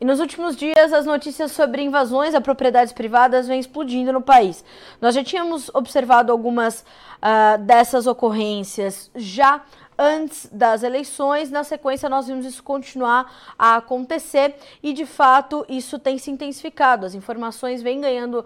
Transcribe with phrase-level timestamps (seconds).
[0.00, 4.62] E nos últimos dias, as notícias sobre invasões a propriedades privadas vêm explodindo no país.
[5.00, 9.62] Nós já tínhamos observado algumas uh, dessas ocorrências já
[9.98, 11.50] antes das eleições.
[11.50, 17.06] Na sequência, nós vimos isso continuar a acontecer e, de fato, isso tem se intensificado.
[17.06, 18.44] As informações vêm ganhando uh,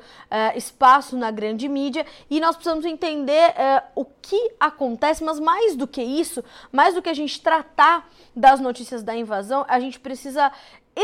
[0.57, 5.87] espaço na grande mídia e nós precisamos entender uh, o que acontece, mas mais do
[5.87, 10.53] que isso, mais do que a gente tratar das notícias da invasão, a gente precisa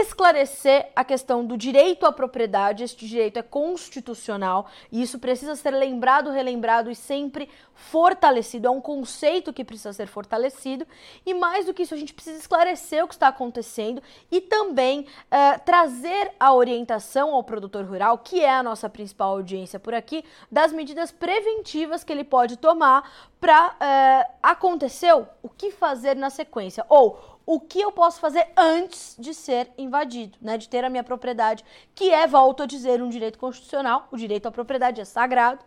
[0.00, 2.84] esclarecer a questão do direito à propriedade.
[2.84, 8.66] Este direito é constitucional e isso precisa ser lembrado, relembrado e sempre fortalecido.
[8.66, 10.86] É um conceito que precisa ser fortalecido
[11.24, 15.00] e mais do que isso, a gente precisa esclarecer o que está acontecendo e também
[15.00, 20.24] uh, trazer a orientação ao produtor rural, que é a nossa principal audiência por aqui,
[20.50, 23.10] das medidas preventivas que ele pode tomar
[23.41, 29.14] para uh, aconteceu, o que fazer na sequência ou o que eu posso fazer antes
[29.16, 33.08] de ser invadido, né, de ter a minha propriedade, que é, volto a dizer, um
[33.08, 35.64] direito constitucional, o direito à propriedade é sagrado,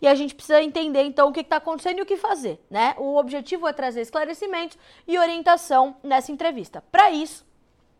[0.00, 2.94] e a gente precisa entender então o que está acontecendo e o que fazer, né?
[2.98, 4.76] O objetivo é trazer esclarecimentos
[5.08, 6.84] e orientação nessa entrevista.
[6.92, 7.46] Para isso,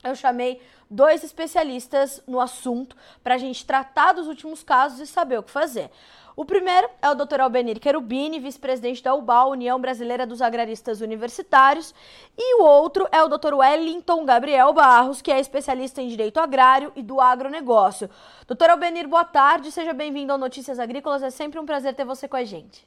[0.05, 5.39] eu chamei dois especialistas no assunto para a gente tratar dos últimos casos e saber
[5.39, 5.91] o que fazer.
[6.35, 7.41] O primeiro é o Dr.
[7.41, 11.95] Albenir Querubini, vice-presidente da UBAL, União Brasileira dos Agraristas Universitários,
[12.37, 13.53] e o outro é o Dr.
[13.55, 18.09] Wellington Gabriel Barros, que é especialista em direito agrário e do agronegócio.
[18.47, 18.71] Dr.
[18.71, 22.37] Albenir, boa tarde, seja bem-vindo ao Notícias Agrícolas, é sempre um prazer ter você com
[22.37, 22.87] a gente.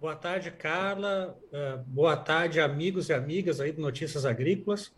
[0.00, 1.38] Boa tarde, Carla.
[1.52, 4.90] Uh, boa tarde, amigos e amigas aí do Notícias Agrícolas.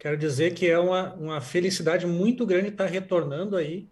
[0.00, 3.86] Quero dizer que é uma, uma felicidade muito grande estar retornando aí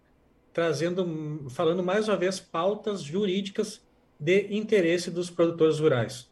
[0.51, 3.81] trazendo, falando mais uma vez, pautas jurídicas
[4.19, 6.29] de interesse dos produtores rurais.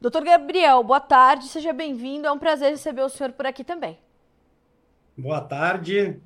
[0.00, 2.26] Doutor Gabriel, boa tarde, seja bem-vindo.
[2.26, 3.98] É um prazer receber o senhor por aqui também.
[5.16, 6.18] Boa tarde,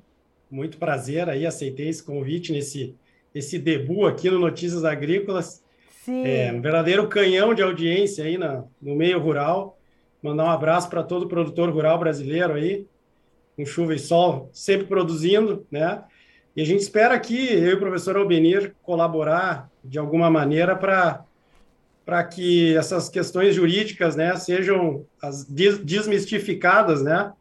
[0.49, 2.95] muito prazer aí, aceitei esse convite nesse
[3.35, 5.63] esse debut aqui no Notícias Agrícolas.
[6.03, 6.25] Sim.
[6.25, 9.78] É um verdadeiro canhão de audiência aí na, no meio rural.
[10.21, 12.85] Mandar um abraço para todo produtor rural brasileiro aí,
[13.55, 16.03] com chuva e sol, sempre produzindo, né?
[16.55, 21.23] E a gente espera aqui, eu e o professor Albenir, colaborar de alguma maneira para
[22.05, 27.31] para que essas questões jurídicas né, sejam as desmistificadas né,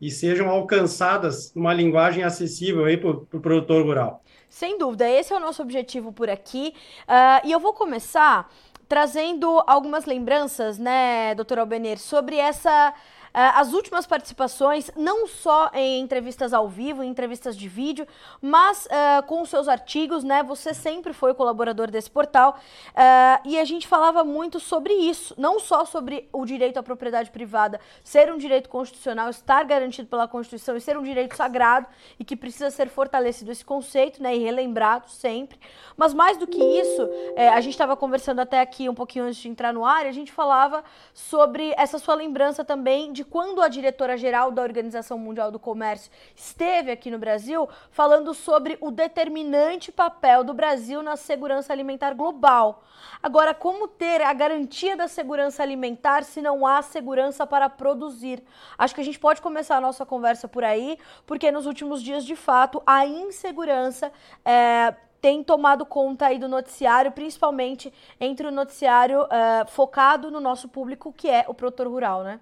[0.00, 4.22] e sejam alcançadas numa linguagem acessível para o pro produtor rural.
[4.48, 6.72] Sem dúvida, esse é o nosso objetivo por aqui.
[7.02, 8.50] Uh, e eu vou começar
[8.88, 12.94] trazendo algumas lembranças, né, doutor Albenir, sobre essa
[13.36, 18.06] as últimas participações, não só em entrevistas ao vivo, em entrevistas de vídeo,
[18.40, 20.42] mas uh, com os seus artigos, né?
[20.42, 22.58] Você sempre foi colaborador desse portal
[22.90, 27.30] uh, e a gente falava muito sobre isso, não só sobre o direito à propriedade
[27.30, 31.86] privada ser um direito constitucional, estar garantido pela Constituição e ser um direito sagrado
[32.18, 34.34] e que precisa ser fortalecido esse conceito, né?
[34.34, 35.58] E relembrado sempre.
[35.94, 39.36] Mas mais do que isso, é, a gente estava conversando até aqui um pouquinho antes
[39.36, 40.82] de entrar no ar, a gente falava
[41.12, 46.90] sobre essa sua lembrança também de quando a diretora-geral da Organização Mundial do Comércio esteve
[46.90, 52.82] aqui no Brasil, falando sobre o determinante papel do Brasil na segurança alimentar global.
[53.22, 58.42] Agora, como ter a garantia da segurança alimentar se não há segurança para produzir?
[58.78, 62.24] Acho que a gente pode começar a nossa conversa por aí, porque nos últimos dias,
[62.24, 64.12] de fato, a insegurança
[64.44, 70.68] é, tem tomado conta aí do noticiário, principalmente entre o noticiário uh, focado no nosso
[70.68, 72.40] público, que é o produtor rural, né?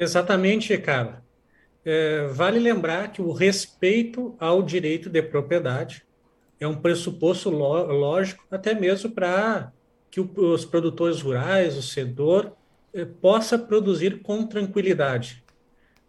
[0.00, 1.22] Exatamente, cara.
[1.84, 6.06] É, vale lembrar que o respeito ao direito de propriedade
[6.58, 9.70] é um pressuposto lógico, até mesmo para
[10.10, 12.56] que os produtores rurais, o setor,
[12.94, 15.44] é, possa produzir com tranquilidade.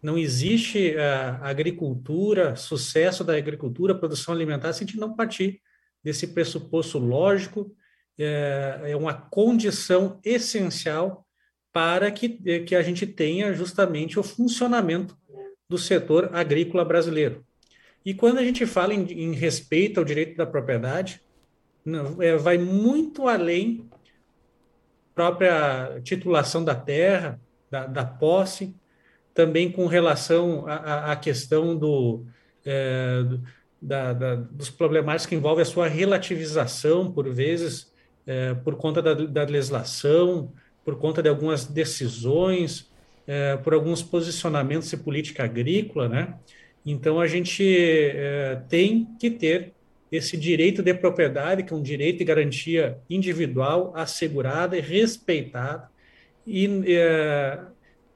[0.02, 5.62] Não existe a agricultura, sucesso da agricultura, produção alimentar, se a gente não partir
[6.02, 7.76] desse pressuposto lógico,
[8.18, 11.28] é, é uma condição essencial
[11.72, 15.18] para que, eh, que a gente tenha justamente o funcionamento
[15.70, 17.46] do setor agrícola brasileiro.
[18.06, 21.22] E quando a gente fala em, em respeito ao direito da propriedade,
[21.86, 23.90] não, é, vai muito além
[25.14, 27.40] própria titulação da terra,
[27.70, 28.76] da, da posse,
[29.34, 32.26] também com relação à, questão do,
[32.66, 33.24] é,
[33.82, 37.92] da, da, dos problemáticos que envolvem a sua relativização, por vezes,
[38.26, 40.52] é, por conta da, da legislação,
[40.84, 42.90] por conta de algumas decisões,
[43.28, 46.34] é, por alguns posicionamentos de política agrícola, né?
[46.86, 49.74] Então a gente é, tem que ter
[50.12, 55.90] esse direito de propriedade, que é um direito de garantia individual, assegurada e respeitada,
[56.46, 57.60] e é,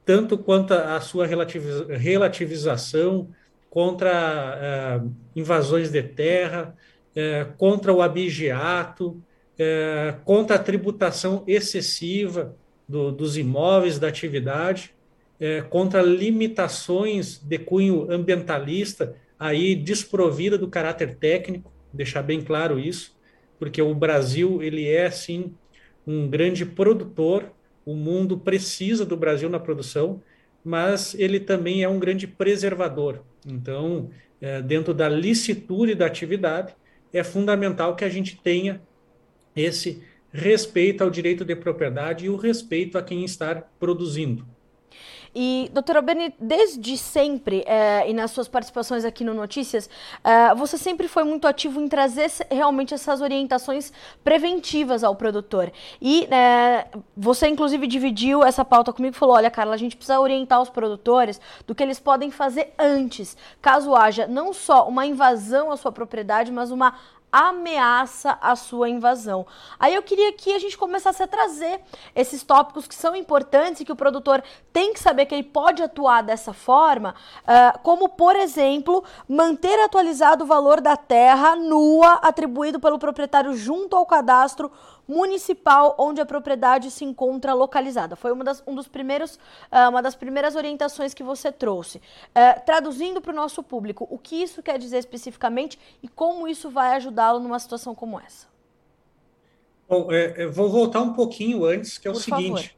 [0.04, 3.30] tanto quanto a sua relativização
[3.68, 6.74] contra uh, invasões de terra,
[7.10, 9.20] uh, contra o abigeato,
[9.58, 12.56] uh, contra a tributação excessiva
[12.88, 14.94] do, dos imóveis, da atividade,
[15.68, 23.14] contra limitações de cunho ambientalista, aí desprovida do caráter técnico, deixar bem claro isso,
[23.58, 25.52] porque o Brasil ele é sim
[26.06, 27.52] um grande produtor,
[27.84, 30.22] o mundo precisa do Brasil na produção,
[30.64, 33.22] mas ele também é um grande preservador.
[33.46, 34.10] Então,
[34.40, 36.74] é, dentro da licitude da atividade,
[37.12, 38.80] é fundamental que a gente tenha
[39.56, 44.46] esse respeito ao direito de propriedade e o respeito a quem está produzindo.
[45.38, 49.86] E, doutora Beni, desde sempre, é, e nas suas participações aqui no Notícias,
[50.24, 53.92] é, você sempre foi muito ativo em trazer realmente essas orientações
[54.24, 55.70] preventivas ao produtor.
[56.00, 60.18] E é, você, inclusive, dividiu essa pauta comigo e falou: olha, Carla, a gente precisa
[60.18, 65.70] orientar os produtores do que eles podem fazer antes, caso haja não só uma invasão
[65.70, 66.94] à sua propriedade, mas uma
[67.30, 69.46] ameaça a sua invasão.
[69.78, 71.80] Aí eu queria que a gente começasse a trazer
[72.14, 74.42] esses tópicos que são importantes e que o produtor
[74.72, 80.44] tem que saber que ele pode atuar dessa forma, uh, como, por exemplo, manter atualizado
[80.44, 84.70] o valor da terra nua atribuído pelo proprietário junto ao cadastro
[85.06, 88.16] municipal onde a propriedade se encontra localizada.
[88.16, 89.36] Foi uma das, um dos primeiros,
[89.70, 91.98] uh, uma das primeiras orientações que você trouxe.
[91.98, 96.70] Uh, traduzindo para o nosso público, o que isso quer dizer especificamente e como isso
[96.70, 98.46] vai ajudá-lo numa situação como essa?
[99.88, 102.76] Bom, é, vou voltar um pouquinho antes, que é o Por seguinte.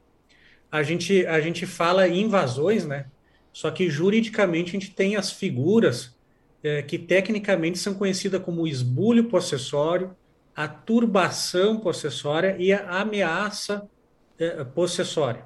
[0.71, 3.07] A gente, a gente fala em invasões, né?
[3.51, 6.15] Só que juridicamente a gente tem as figuras
[6.63, 10.15] é, que tecnicamente são conhecidas como esbulho possessório,
[10.59, 13.89] a turbação possessória e a ameaça
[14.37, 15.45] é, possessória.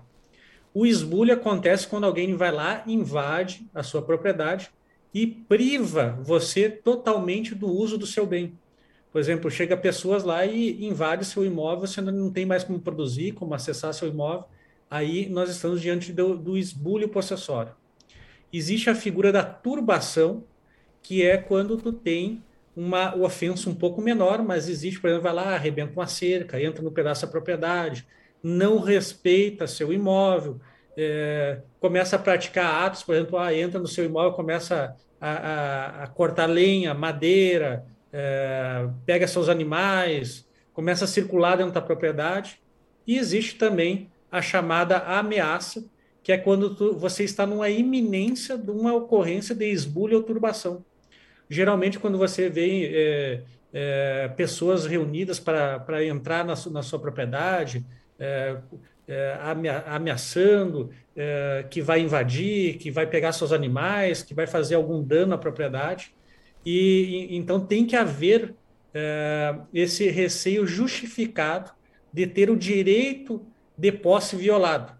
[0.73, 4.71] O esbulho acontece quando alguém vai lá, invade a sua propriedade
[5.13, 8.57] e priva você totalmente do uso do seu bem.
[9.11, 13.33] Por exemplo, chega pessoas lá e invade seu imóvel, você não tem mais como produzir,
[13.33, 14.45] como acessar seu imóvel.
[14.89, 17.73] Aí nós estamos diante do, do esbulho possessório.
[18.51, 20.43] Existe a figura da turbação,
[21.03, 22.41] que é quando tu tem
[22.75, 26.81] uma ofensa um pouco menor, mas existe, por exemplo, vai lá, arrebenta uma cerca, entra
[26.81, 28.07] no pedaço da propriedade,
[28.41, 30.59] não respeita seu imóvel,
[30.97, 36.03] é, começa a praticar atos, por exemplo, ah, entra no seu imóvel, começa a, a,
[36.03, 42.59] a cortar lenha, madeira, é, pega seus animais, começa a circular dentro da propriedade.
[43.05, 45.83] E existe também a chamada ameaça,
[46.21, 50.83] que é quando tu, você está numa iminência de uma ocorrência de esbulho ou turbação
[51.49, 53.41] geralmente quando você vê é,
[53.73, 57.85] é, pessoas reunidas para entrar na, na, sua propriedade,
[58.19, 58.57] é,
[59.07, 59.37] é
[59.87, 65.33] ameaçando é, que vai invadir, que vai pegar seus animais, que vai fazer algum dano
[65.33, 66.13] à propriedade.
[66.65, 68.53] E, e então tem que haver
[68.93, 71.71] é, esse receio justificado
[72.11, 73.45] de ter o direito
[73.77, 74.93] de posse violado.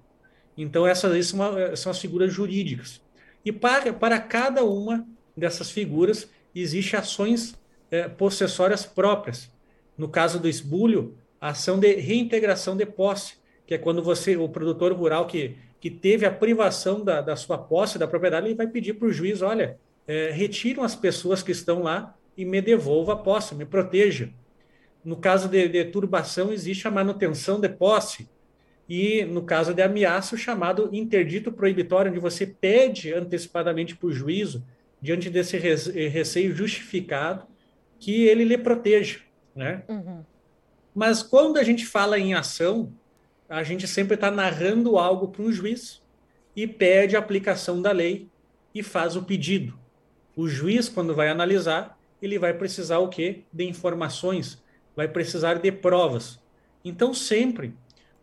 [0.57, 3.01] Então, essas são, são as figuras jurídicas.
[3.45, 5.05] E para, para cada uma
[5.35, 7.56] dessas figuras, existem ações
[7.89, 9.51] é, possessórias próprias.
[9.97, 13.35] No caso do esbulho, a ação de reintegração de posse,
[13.65, 17.57] que é quando você, o produtor rural que, que teve a privação da, da sua
[17.57, 21.51] posse, da propriedade, ele vai pedir para o juiz, olha, é, retiram as pessoas que
[21.51, 24.29] estão lá e me devolva a posse, me proteja.
[25.03, 28.29] No caso de, de turbação, existe a manutenção de posse.
[28.88, 34.12] E no caso de ameaça, o chamado interdito proibitório, onde você pede antecipadamente para o
[34.12, 34.63] juízo
[35.03, 37.45] diante desse receio justificado,
[38.00, 39.19] que ele lhe proteja,
[39.53, 39.83] né?
[39.89, 40.24] Uhum.
[40.95, 42.93] Mas quando a gente fala em ação,
[43.50, 46.01] a gente sempre está narrando algo para um juiz
[46.55, 48.29] e pede a aplicação da lei
[48.74, 49.77] e faz o pedido.
[50.38, 53.41] O juiz, quando vai analisar, ele vai precisar o quê?
[53.51, 54.63] De informações,
[54.95, 56.39] vai precisar de provas.
[56.81, 57.74] Então, sempre,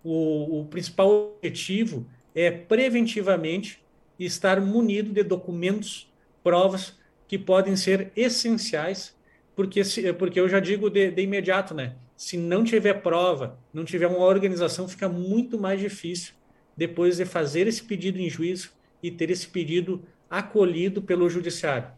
[0.02, 3.84] o, o principal objetivo é preventivamente
[4.18, 6.09] estar munido de documentos
[6.42, 9.16] provas que podem ser essenciais,
[9.54, 11.96] porque, se, porque eu já digo de, de imediato, né?
[12.16, 16.34] Se não tiver prova, não tiver uma organização, fica muito mais difícil
[16.76, 21.88] depois de fazer esse pedido em juízo e ter esse pedido acolhido pelo judiciário.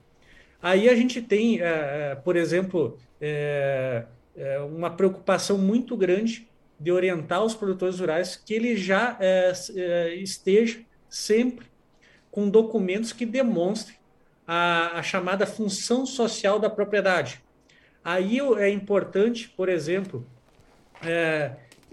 [0.60, 4.04] Aí a gente tem, é, por exemplo, é,
[4.70, 9.18] uma preocupação muito grande de orientar os produtores rurais que ele já
[10.16, 11.66] esteja sempre
[12.30, 13.96] com documentos que demonstrem
[14.54, 17.42] a, a chamada função social da propriedade.
[18.04, 20.26] Aí é importante, por exemplo,
[21.02, 21.52] é,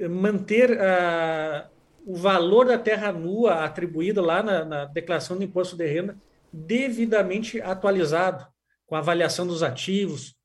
[0.10, 1.70] manter a,
[2.06, 6.18] o valor da terra nua atribuído lá na, na declaração do imposto de renda
[6.52, 8.46] devidamente atualizado,
[8.86, 10.36] com avaliação dos ativos,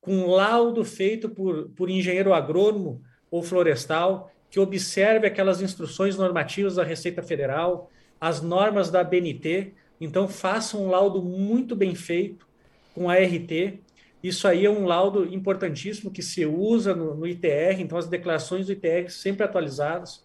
[0.00, 3.02] com laudo feito por, por engenheiro agrônomo
[3.32, 7.90] ou florestal, que observe aquelas instruções normativas da Receita Federal,
[8.20, 9.74] as normas da BNT.
[10.00, 12.46] Então, faça um laudo muito bem feito
[12.94, 13.80] com a RT.
[14.22, 18.66] Isso aí é um laudo importantíssimo que se usa no, no ITR, então as declarações
[18.66, 20.24] do ITR sempre atualizadas.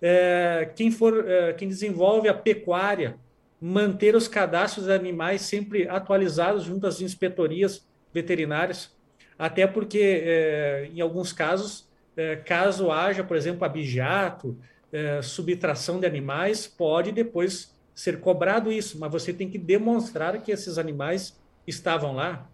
[0.00, 3.16] É, quem for, é, quem desenvolve a pecuária,
[3.60, 8.96] manter os cadastros de animais sempre atualizados junto às inspetorias veterinárias
[9.38, 14.58] até porque, é, em alguns casos, é, caso haja, por exemplo, abijato,
[14.92, 20.52] é, subtração de animais, pode depois ser cobrado isso, mas você tem que demonstrar que
[20.52, 21.36] esses animais
[21.66, 22.48] estavam lá.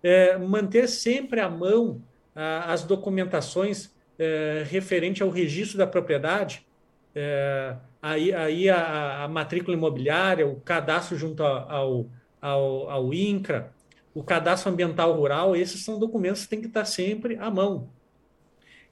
[0.00, 2.00] É, manter sempre à mão
[2.32, 6.64] a, as documentações é, referente ao registro da propriedade,
[7.12, 12.06] é, aí, aí a, a, matrícula imobiliária, o cadastro junto ao,
[12.40, 13.72] ao, ao INCRA,
[14.14, 17.88] o cadastro ambiental rural, esses são documentos que têm que estar sempre à mão.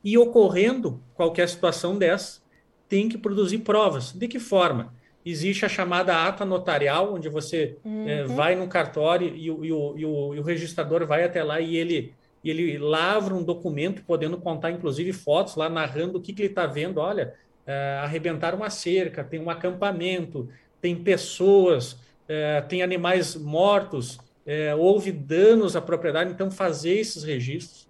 [0.02, 2.40] E ocorrendo qualquer situação dessa,
[2.88, 4.10] tem que produzir provas.
[4.10, 4.92] De que forma?
[5.28, 8.08] Existe a chamada ata notarial, onde você uhum.
[8.08, 11.42] é, vai no cartório e o, e, o, e, o, e o registrador vai até
[11.42, 12.14] lá e ele,
[12.44, 16.64] ele lavra um documento, podendo contar inclusive fotos lá, narrando o que, que ele está
[16.64, 16.98] vendo.
[16.98, 17.34] Olha,
[17.66, 20.48] é, arrebentaram uma cerca, tem um acampamento,
[20.80, 27.88] tem pessoas, é, tem animais mortos, é, houve danos à propriedade, então fazer esses registros,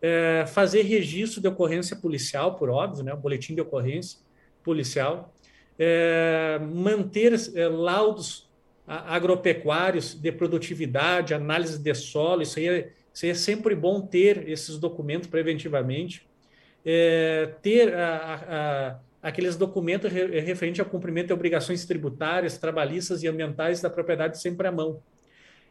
[0.00, 4.20] é, fazer registro de ocorrência policial, por óbvio, né, o boletim de ocorrência
[4.62, 5.34] policial,
[5.78, 8.50] é, manter é, laudos
[8.86, 14.48] agropecuários de produtividade, análise de solo, isso aí, é, isso aí é sempre bom ter
[14.48, 16.26] esses documentos preventivamente,
[16.84, 23.80] é, ter a, a, aqueles documentos referentes ao cumprimento de obrigações tributárias, trabalhistas e ambientais
[23.80, 25.00] da propriedade sempre à mão.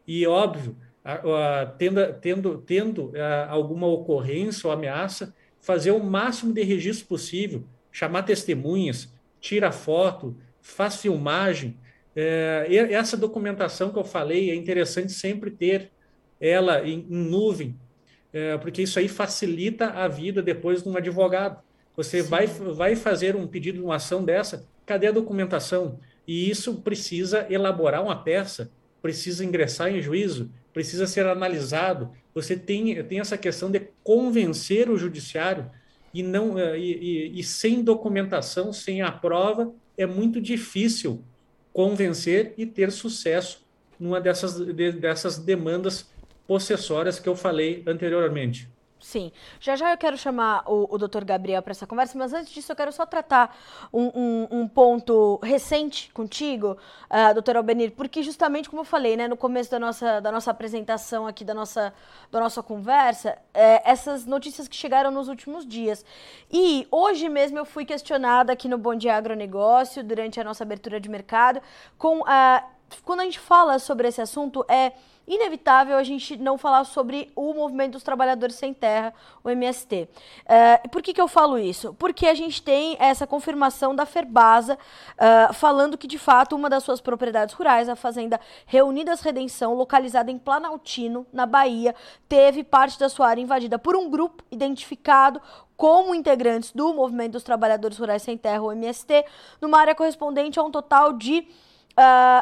[0.07, 6.63] E, óbvio, a, tendo, tendo, tendo a, alguma ocorrência ou ameaça, fazer o máximo de
[6.63, 11.77] registro possível, chamar testemunhas, tira foto, faz filmagem.
[12.15, 15.91] É, essa documentação que eu falei é interessante sempre ter
[16.39, 17.77] ela em, em nuvem,
[18.31, 21.61] é, porque isso aí facilita a vida depois de um advogado.
[21.97, 25.99] Você vai, vai fazer um pedido de uma ação dessa, cadê a documentação?
[26.25, 28.71] E isso precisa elaborar uma peça
[29.01, 32.11] precisa ingressar em juízo, precisa ser analisado.
[32.33, 35.69] Você tem, tem essa questão de convencer o judiciário
[36.13, 36.93] e não eh, e,
[37.35, 41.23] e, e sem documentação, sem a prova, é muito difícil
[41.73, 43.65] convencer e ter sucesso
[43.99, 46.09] numa dessas, de, dessas demandas
[46.47, 48.70] possessórias que eu falei anteriormente.
[49.01, 49.31] Sim.
[49.59, 51.25] Já já eu quero chamar o, o Dr.
[51.25, 53.57] Gabriel para essa conversa, mas antes disso eu quero só tratar
[53.91, 56.77] um, um, um ponto recente contigo,
[57.09, 57.57] uh, Dr.
[57.57, 61.43] Albenir, porque justamente como eu falei, né, no começo da nossa, da nossa apresentação aqui,
[61.43, 61.91] da nossa,
[62.31, 66.05] da nossa conversa, é, essas notícias que chegaram nos últimos dias.
[66.51, 70.99] E hoje mesmo eu fui questionada aqui no Bom Dia Agronegócio, durante a nossa abertura
[70.99, 71.59] de mercado,
[71.97, 72.63] com a.
[72.77, 74.91] Uh, quando a gente fala sobre esse assunto, é
[75.27, 79.13] inevitável a gente não falar sobre o Movimento dos Trabalhadores Sem Terra,
[79.43, 80.09] o MST.
[80.43, 81.93] Uh, por que, que eu falo isso?
[81.93, 84.77] Porque a gente tem essa confirmação da Ferbasa
[85.13, 90.31] uh, falando que, de fato, uma das suas propriedades rurais, a Fazenda Reunidas Redenção, localizada
[90.31, 91.95] em Planaltino, na Bahia,
[92.27, 95.41] teve parte da sua área invadida por um grupo identificado
[95.81, 99.25] como integrantes do Movimento dos Trabalhadores Rurais Sem Terra, o MST,
[99.59, 101.47] numa área correspondente a um total de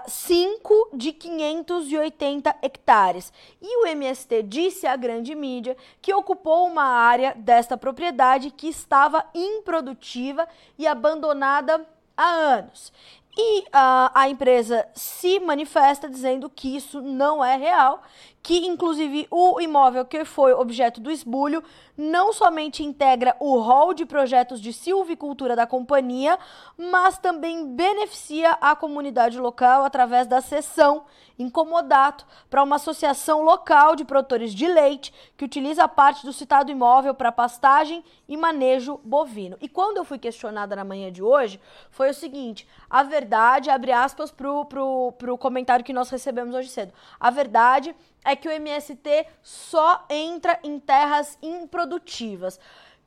[0.08, 3.32] 5 uh, de 580 hectares.
[3.62, 9.26] E o MST disse à grande mídia que ocupou uma área desta propriedade que estava
[9.34, 10.48] improdutiva
[10.78, 11.86] e abandonada
[12.16, 12.92] há anos.
[13.38, 18.04] E uh, a empresa se manifesta dizendo que isso não é real,
[18.42, 21.64] que inclusive o imóvel que foi objeto do esbulho
[21.98, 26.40] não somente integra o rol de projetos de silvicultura da companhia,
[26.78, 31.04] mas também beneficia a comunidade local através da cessão
[31.38, 37.14] incomodato para uma associação local de produtores de leite que utiliza parte do citado imóvel
[37.14, 39.58] para pastagem e manejo bovino.
[39.62, 43.92] E quando eu fui questionada na manhã de hoje, foi o seguinte: a verdade, abre
[43.92, 49.26] aspas para o comentário que nós recebemos hoje cedo, a verdade é que o MST
[49.42, 52.60] só entra em terras improdutivas.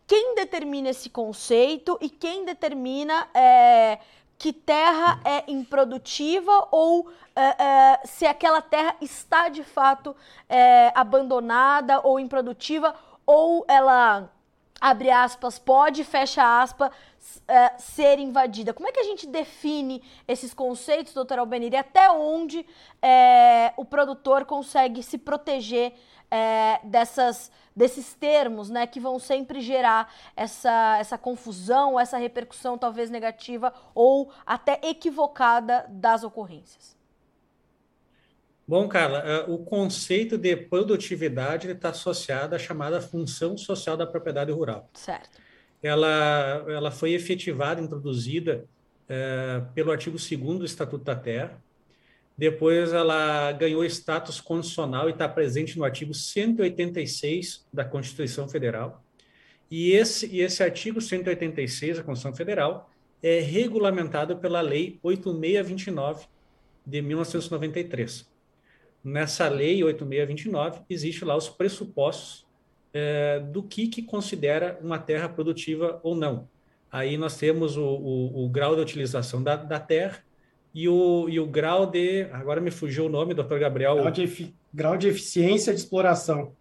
[0.07, 3.99] Quem determina esse conceito e quem determina é,
[4.37, 10.15] que terra é improdutiva ou é, é, se aquela terra está de fato
[10.49, 14.29] é, abandonada ou improdutiva ou ela
[14.81, 16.91] abre aspas, pode, fecha aspas,
[17.23, 18.73] uh, ser invadida.
[18.73, 22.67] Como é que a gente define esses conceitos, doutor Albenir, e até onde
[23.01, 25.93] é, o produtor consegue se proteger
[26.31, 33.11] é, dessas, desses termos, né, que vão sempre gerar essa, essa confusão, essa repercussão talvez
[33.11, 36.97] negativa ou até equivocada das ocorrências?
[38.67, 44.89] Bom, Carla, o conceito de produtividade está associado à chamada função social da propriedade rural.
[44.95, 45.43] Certo.
[45.83, 48.65] Ela, ela foi efetivada, introduzida
[49.09, 51.63] é, pelo artigo 2 do Estatuto da Terra.
[52.37, 59.05] Depois ela ganhou status constitucional e está presente no artigo 186 da Constituição Federal.
[59.71, 62.91] E esse, e esse artigo 186 da Constituição Federal
[63.23, 66.27] é regulamentado pela Lei 8629
[66.87, 68.33] de 1993
[69.05, 72.47] nessa lei 8629, existe lá os pressupostos
[72.93, 76.49] é, do que, que considera uma terra produtiva ou não.
[76.91, 80.23] Aí nós temos o, o, o grau de utilização da, da terra
[80.75, 82.25] e o, e o grau de.
[82.33, 83.97] Agora me fugiu o nome, doutor Gabriel.
[83.97, 86.55] Grau de, grau de eficiência de exploração.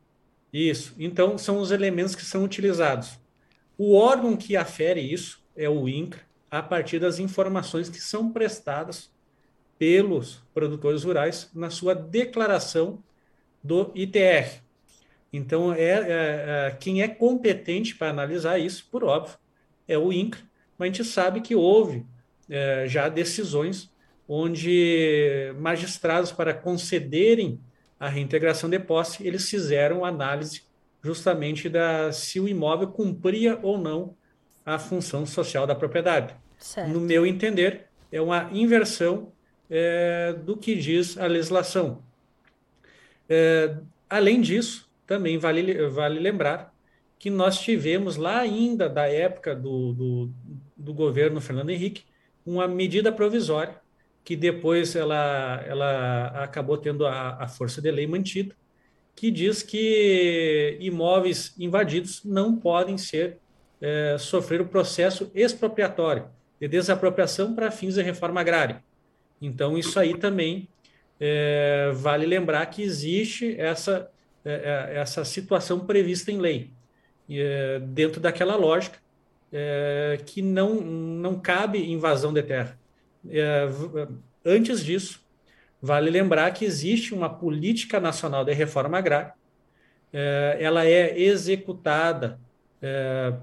[0.51, 0.93] Isso.
[0.97, 3.19] Então, são os elementos que são utilizados.
[3.77, 9.09] O órgão que afere isso é o INCRA, a partir das informações que são prestadas
[9.79, 13.01] pelos produtores rurais na sua declaração
[13.63, 14.61] do ITR.
[15.33, 19.37] Então, é, é, é quem é competente para analisar isso, por óbvio,
[19.87, 20.41] é o INCRA,
[20.77, 22.05] mas a gente sabe que houve
[22.49, 23.89] é, já decisões
[24.27, 27.59] onde magistrados, para concederem
[27.99, 30.63] a reintegração de posse, eles fizeram análise
[31.03, 34.15] justamente da se o imóvel cumpria ou não
[34.65, 36.35] a função social da propriedade.
[36.57, 36.89] Certo.
[36.89, 39.31] No meu entender, é uma inversão
[39.69, 42.03] é, do que diz a legislação.
[43.27, 43.75] É,
[44.09, 46.73] além disso, também vale, vale lembrar
[47.19, 50.31] que nós tivemos lá ainda da época do, do,
[50.77, 52.03] do governo Fernando Henrique
[52.45, 53.75] uma medida provisória
[54.23, 58.55] que depois ela, ela acabou tendo a, a força de lei mantida,
[59.13, 63.37] que diz que imóveis invadidos não podem ser
[63.81, 68.81] é, sofrer o processo expropriatório de desapropriação para fins de reforma agrária.
[69.41, 70.69] Então, isso aí também
[71.19, 74.09] é, vale lembrar que existe essa,
[74.43, 76.71] essa situação prevista em lei,
[77.29, 78.97] é, dentro daquela lógica
[79.51, 82.77] é, que não, não cabe invasão de terra.
[83.29, 83.67] É,
[84.45, 85.21] antes disso,
[85.81, 89.33] vale lembrar que existe uma política nacional de reforma agrária,
[90.59, 92.37] ela é executada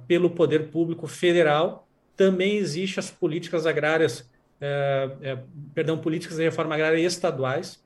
[0.07, 4.29] pelo poder público federal, também existem as políticas agrárias
[4.61, 5.39] é, é,
[5.73, 7.83] perdão, políticas de reforma agrária estaduais.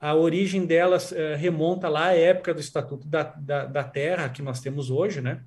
[0.00, 4.42] A origem delas é, remonta lá à época do Estatuto da, da, da, Terra que
[4.42, 5.42] nós temos hoje, né?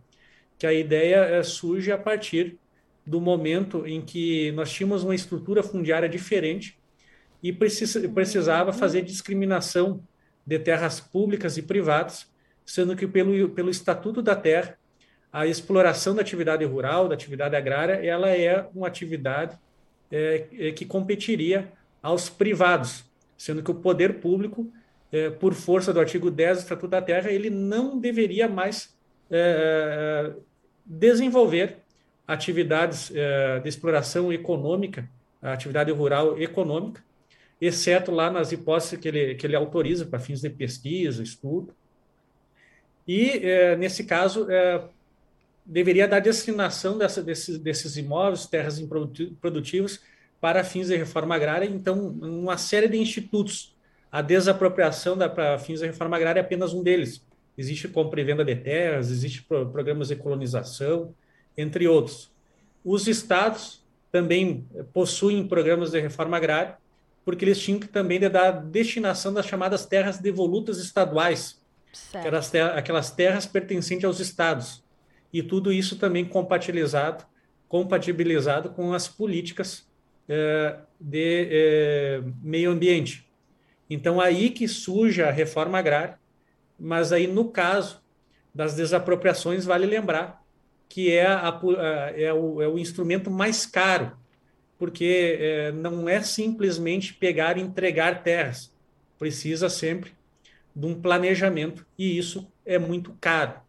[0.58, 2.58] Que a ideia é, surge a partir
[3.06, 6.78] do momento em que nós tínhamos uma estrutura fundiária diferente
[7.42, 10.04] e precisa, precisava fazer discriminação
[10.46, 12.30] de terras públicas e privadas,
[12.66, 14.78] sendo que pelo, pelo Estatuto da Terra
[15.32, 19.58] a exploração da atividade rural, da atividade agrária, ela é uma atividade
[20.12, 21.72] é, que competiria
[22.04, 23.06] aos privados,
[23.42, 24.72] sendo que o poder público,
[25.12, 28.96] é, por força do artigo 10 do Estatuto da Terra, ele não deveria mais
[29.32, 30.32] é,
[30.86, 31.78] desenvolver
[32.28, 35.10] atividades é, de exploração econômica,
[35.42, 37.04] atividade rural econômica,
[37.60, 41.74] exceto lá nas hipóteses que ele, que ele autoriza para fins de pesquisa, estudo.
[43.08, 44.46] E, é, nesse caso,
[45.66, 50.00] deveria dar destinação dessa, desses, desses imóveis, terras improdutivas,
[50.42, 51.68] para fins de reforma agrária.
[51.68, 53.76] Então, uma série de institutos.
[54.12, 57.26] A desapropriação da, para fins de reforma agrária é apenas um deles.
[57.58, 61.14] Existe compra e venda de terras, existe pro, programas de colonização,
[61.56, 62.32] entre outros.
[62.84, 66.78] Os estados também possuem programas de reforma agrária,
[67.24, 71.62] porque eles tinham que também de dar destinação das chamadas terras devolutas estaduais,
[72.14, 74.84] aquelas, terras, aquelas terras pertencentes aos estados
[75.32, 77.24] e tudo isso também compatibilizado,
[77.70, 79.88] compatibilizado com as políticas
[81.00, 83.30] de é, meio ambiente.
[83.90, 86.18] Então, aí que surge a reforma agrária,
[86.80, 88.02] mas aí, no caso
[88.54, 90.42] das desapropriações, vale lembrar
[90.88, 91.60] que é, a,
[92.16, 94.12] é, o, é o instrumento mais caro,
[94.78, 98.74] porque é, não é simplesmente pegar e entregar terras,
[99.18, 100.14] precisa sempre
[100.76, 103.60] de um planejamento, e isso é muito caro.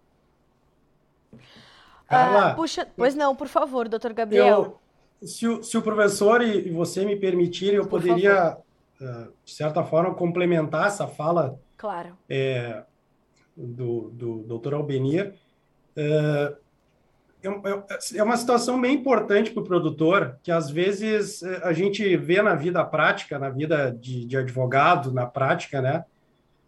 [2.09, 4.47] Carla, ah, puxa, pois não, por favor, doutor Gabriel.
[4.47, 4.82] Eu,
[5.25, 8.57] se, o, se o professor e, você me permitirem, eu por poderia,
[9.01, 12.17] uh, de certa forma, complementar essa fala claro.
[12.29, 12.83] É,
[13.57, 15.35] do, do doutor Albenir.
[15.97, 16.63] Uh,
[17.43, 21.73] é, é, é uma situação bem importante para o produtor, que às vezes é, a
[21.73, 26.05] gente vê na vida prática, na vida de, de advogado, na prática, né?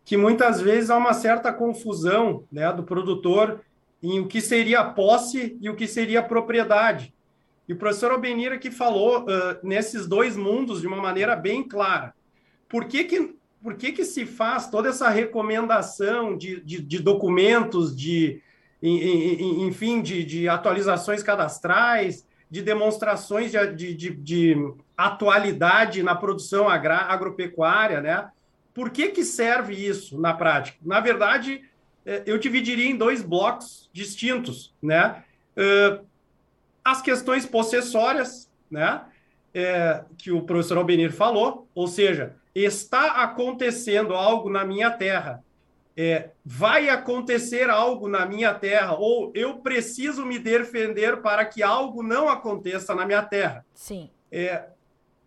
[0.04, 3.60] Que muitas vezes há uma certa confusão né, do produtor
[4.02, 7.13] em o que seria posse e o que seria propriedade.
[7.68, 9.26] E o professor Albenir aqui falou uh,
[9.62, 12.14] nesses dois mundos de uma maneira bem clara.
[12.68, 17.96] Por que, que, por que, que se faz toda essa recomendação de, de, de documentos,
[17.96, 18.42] de,
[18.82, 28.00] enfim, de, de atualizações cadastrais, de demonstrações de, de, de, atualidade na produção agro, agropecuária,
[28.00, 28.28] né?
[28.72, 30.78] Por que, que serve isso na prática?
[30.82, 31.62] Na verdade,
[32.04, 35.24] é, eu dividiria em dois blocos distintos, né?
[36.84, 39.02] As questões possessórias, né?
[39.52, 45.44] É, que o professor Albenir falou, ou seja, está acontecendo algo na minha terra
[45.96, 52.02] é, vai acontecer algo na minha terra, ou eu preciso me defender para que algo
[52.02, 53.64] não aconteça na minha terra.
[53.74, 54.10] Sim.
[54.30, 54.64] É,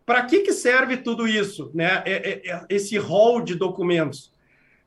[0.06, 2.04] para que, que serve tudo isso, né?
[2.06, 4.32] É, é, é esse rol de documentos?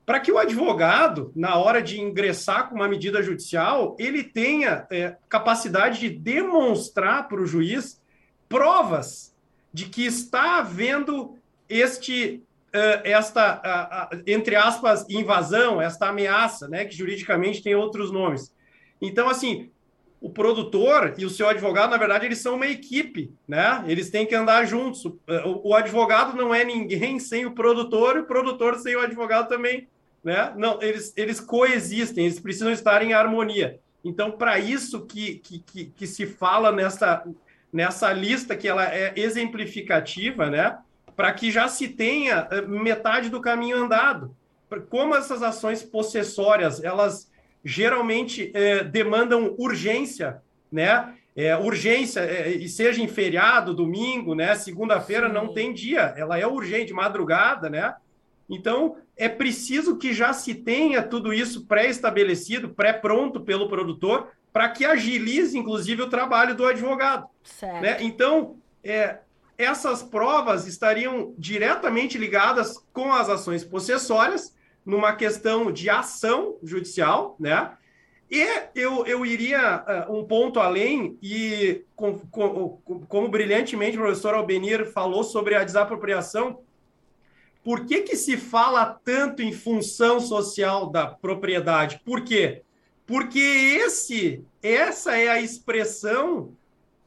[0.05, 5.15] Para que o advogado, na hora de ingressar com uma medida judicial, ele tenha é,
[5.29, 8.01] capacidade de demonstrar para o juiz
[8.49, 9.33] provas
[9.73, 11.37] de que está havendo
[11.69, 12.43] este
[12.75, 18.53] uh, esta, uh, uh, entre aspas, invasão, esta ameaça, né, que juridicamente tem outros nomes.
[19.01, 19.70] Então, assim,
[20.21, 23.83] o produtor e o seu advogado, na verdade, eles são uma equipe, né?
[23.87, 25.03] Eles têm que andar juntos.
[25.63, 29.87] O, advogado não é ninguém sem o produtor, e o produtor sem o advogado também,
[30.23, 30.53] né?
[30.55, 33.79] Não, eles, eles coexistem, eles precisam estar em harmonia.
[34.05, 37.23] Então, para isso que, que, que, que se fala nessa,
[37.73, 40.77] nessa lista, que ela é exemplificativa, né?
[41.15, 44.35] para que já se tenha eh, metade do caminho andado.
[44.89, 47.29] Como essas ações possessórias, elas
[47.63, 51.13] geralmente é, demandam urgência, né?
[51.35, 54.53] É, urgência, é, e seja em feriado, domingo, né?
[54.55, 57.95] Segunda-feira não tem dia, ela é urgente, madrugada, né?
[58.49, 64.83] Então, é preciso que já se tenha tudo isso pré-estabelecido, pré-pronto pelo produtor, para que
[64.83, 67.27] agilize, inclusive, o trabalho do advogado.
[67.43, 67.81] Certo.
[67.81, 67.97] Né?
[68.01, 69.19] Então, é,
[69.57, 74.53] essas provas estariam diretamente ligadas com as ações possessórias,
[74.85, 77.71] numa questão de ação judicial, né?
[78.29, 84.33] E eu, eu iria uh, um ponto além, e com, com, como brilhantemente o professor
[84.33, 86.59] Albenir falou sobre a desapropriação,
[87.61, 92.01] por que, que se fala tanto em função social da propriedade?
[92.05, 92.61] Por quê?
[93.05, 96.53] Porque esse, essa é a expressão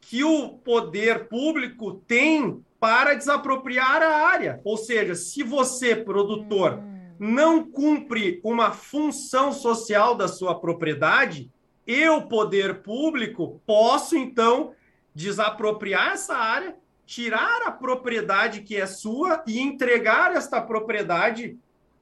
[0.01, 4.61] que o poder público tem para desapropriar a área.
[4.63, 6.83] Ou seja, se você, produtor,
[7.19, 11.51] não cumpre uma função social da sua propriedade,
[11.87, 14.73] eu, poder público, posso então
[15.15, 21.59] desapropriar essa área, tirar a propriedade que é sua e entregar esta propriedade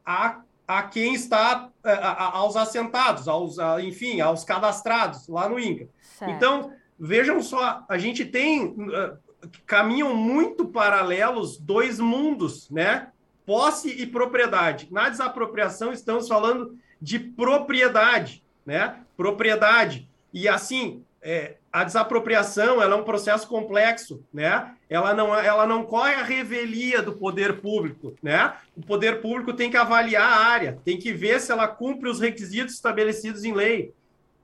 [0.07, 5.89] a, a quem está, a, a, aos assentados, aos, enfim, aos cadastrados lá no INCA.
[6.01, 6.31] Certo.
[6.31, 6.73] Então,
[7.05, 9.19] Vejam só, a gente tem uh,
[9.67, 13.09] caminham muito paralelos dois mundos, né?
[13.45, 14.89] Posse e propriedade.
[14.91, 19.01] Na desapropriação estamos falando de propriedade, né?
[19.17, 20.09] Propriedade.
[20.33, 24.75] E assim, é, a desapropriação ela é um processo complexo, né?
[24.91, 28.55] Ela não, ela não corre a revelia do poder público, né?
[28.77, 32.21] O poder público tem que avaliar a área, tem que ver se ela cumpre os
[32.21, 33.95] requisitos estabelecidos em lei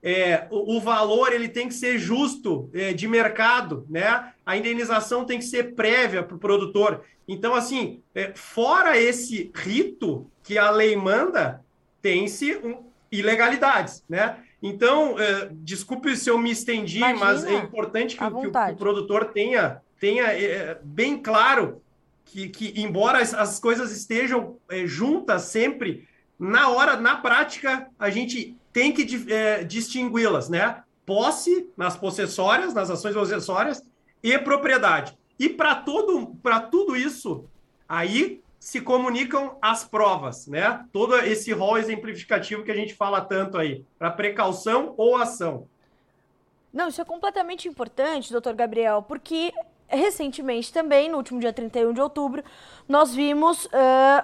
[0.02, 4.32] é, o, o, valor ele tem que ser justo é, de mercado, né?
[4.46, 7.04] A indenização tem que ser prévia para o produtor.
[7.26, 11.62] Então, assim, é, fora esse rito que a lei manda,
[12.00, 14.38] tem-se um, ilegalidades, né?
[14.62, 18.76] Então, é, desculpe se eu me estendi, Imagina, mas é importante que, o, que o,
[18.76, 21.80] produtor tenha, tenha é, bem claro
[22.24, 26.08] que, que embora as, as coisas estejam é, juntas sempre,
[26.38, 30.82] na hora, na prática, a gente tem que é, distingui-las, né?
[31.06, 33.82] Posse nas possessórias, nas ações possessórias
[34.22, 35.16] e propriedade.
[35.38, 37.44] E para tudo, para tudo isso,
[37.88, 40.84] aí se comunicam as provas, né?
[40.92, 45.66] Todo esse rol exemplificativo que a gente fala tanto aí, para precaução ou ação.
[46.72, 49.52] Não, isso é completamente importante, doutor Gabriel, porque
[49.88, 52.44] recentemente também, no último dia 31 de outubro,
[52.86, 53.70] nós vimos uh,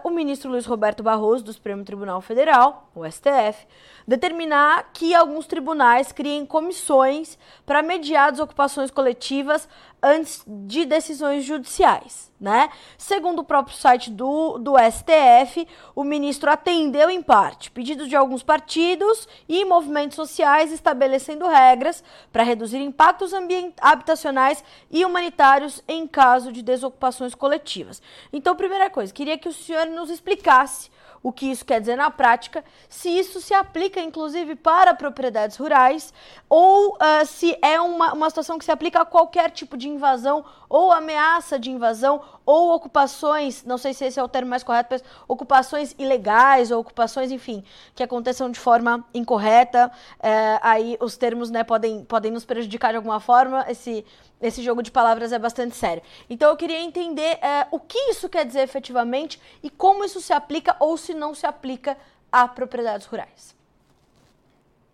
[0.02, 3.66] o ministro Luiz Roberto Barroso, do Supremo Tribunal Federal, o STF,
[4.07, 9.69] determinar que alguns tribunais criem comissões para mediar desocupações coletivas
[10.03, 12.69] antes de decisões judiciais, né?
[12.99, 18.43] Segundo o próprio site do, do STF, o ministro atendeu em parte pedidos de alguns
[18.43, 23.33] partidos e movimentos sociais estabelecendo regras para reduzir impactos
[23.81, 28.03] habitacionais e humanitários em caso de desocupações coletivas.
[28.31, 30.90] Então, primeira coisa, queria que o senhor nos explicasse
[31.24, 36.12] o que isso quer dizer na prática, se isso se aplica inclusive para propriedades rurais
[36.50, 40.44] ou uh, se é uma, uma situação que se aplica a qualquer tipo de invasão
[40.68, 44.88] ou ameaça de invasão ou ocupações, não sei se esse é o termo mais correto,
[44.90, 49.90] mas ocupações ilegais ou ocupações, enfim, que aconteçam de forma incorreta.
[50.20, 53.64] É, aí os termos né, podem, podem nos prejudicar de alguma forma.
[53.68, 54.04] Esse,
[54.46, 56.02] esse jogo de palavras é bastante sério.
[56.28, 60.33] Então eu queria entender é, o que isso quer dizer efetivamente e como isso se
[60.33, 61.96] aplica ou se não se aplica
[62.30, 63.54] a propriedades rurais.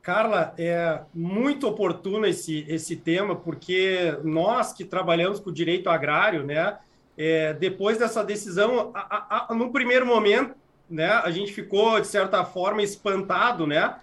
[0.02, 6.44] Carla, é muito oportuno esse, esse tema, porque nós que trabalhamos com o direito agrário,
[6.44, 6.78] né,
[7.18, 10.54] é, depois dessa decisão, a, a, a, no primeiro momento,
[10.88, 13.96] né, a gente ficou, de certa forma, espantado, né,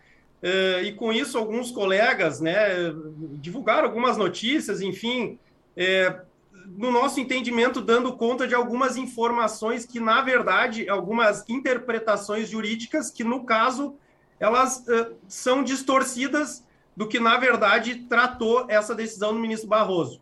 [0.84, 2.94] e com isso alguns colegas, né,
[3.40, 5.40] divulgaram algumas notícias, enfim,
[5.76, 6.22] é,
[6.68, 13.24] no nosso entendimento, dando conta de algumas informações que, na verdade, algumas interpretações jurídicas que,
[13.24, 13.96] no caso,
[14.40, 20.20] elas uh, são distorcidas do que, na verdade, tratou essa decisão do ministro Barroso.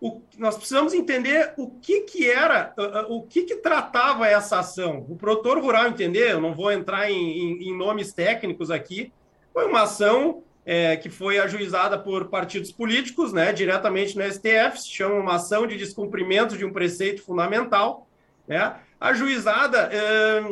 [0.00, 2.72] O, nós precisamos entender o que, que era,
[3.08, 5.04] o que, que tratava essa ação.
[5.08, 9.12] O produtor rural entender, eu não vou entrar em, em, em nomes técnicos aqui,
[9.58, 14.88] foi uma ação é, que foi ajuizada por partidos políticos, né, diretamente no STF, se
[14.88, 18.06] chama uma ação de descumprimento de um preceito fundamental,
[18.46, 20.44] né, ajuizada é,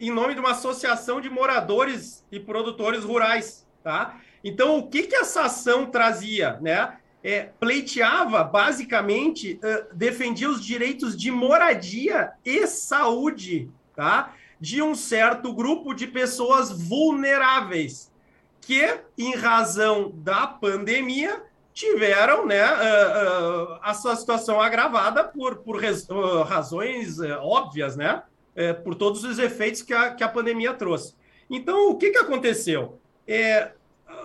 [0.00, 4.18] em nome de uma associação de moradores e produtores rurais, tá?
[4.42, 6.96] Então, o que, que essa ação trazia, né?
[7.22, 14.34] É, pleiteava, basicamente, uh, defendia os direitos de moradia e saúde, tá?
[14.60, 18.12] De um certo grupo de pessoas vulneráveis,
[18.64, 25.80] que, em razão da pandemia, tiveram né, uh, uh, a sua situação agravada por, por
[26.46, 28.22] razões óbvias, né?
[28.54, 31.14] é, por todos os efeitos que a, que a pandemia trouxe.
[31.50, 32.98] Então, o que, que aconteceu?
[33.26, 33.72] É,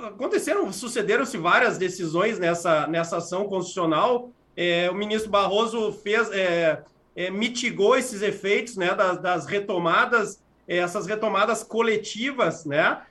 [0.04, 4.30] aconteceram, sucederam-se várias decisões nessa, nessa ação constitucional.
[4.56, 6.84] É, o ministro Barroso fez, é,
[7.16, 13.02] é, mitigou esses efeitos né, das, das retomadas, é, essas retomadas coletivas, né,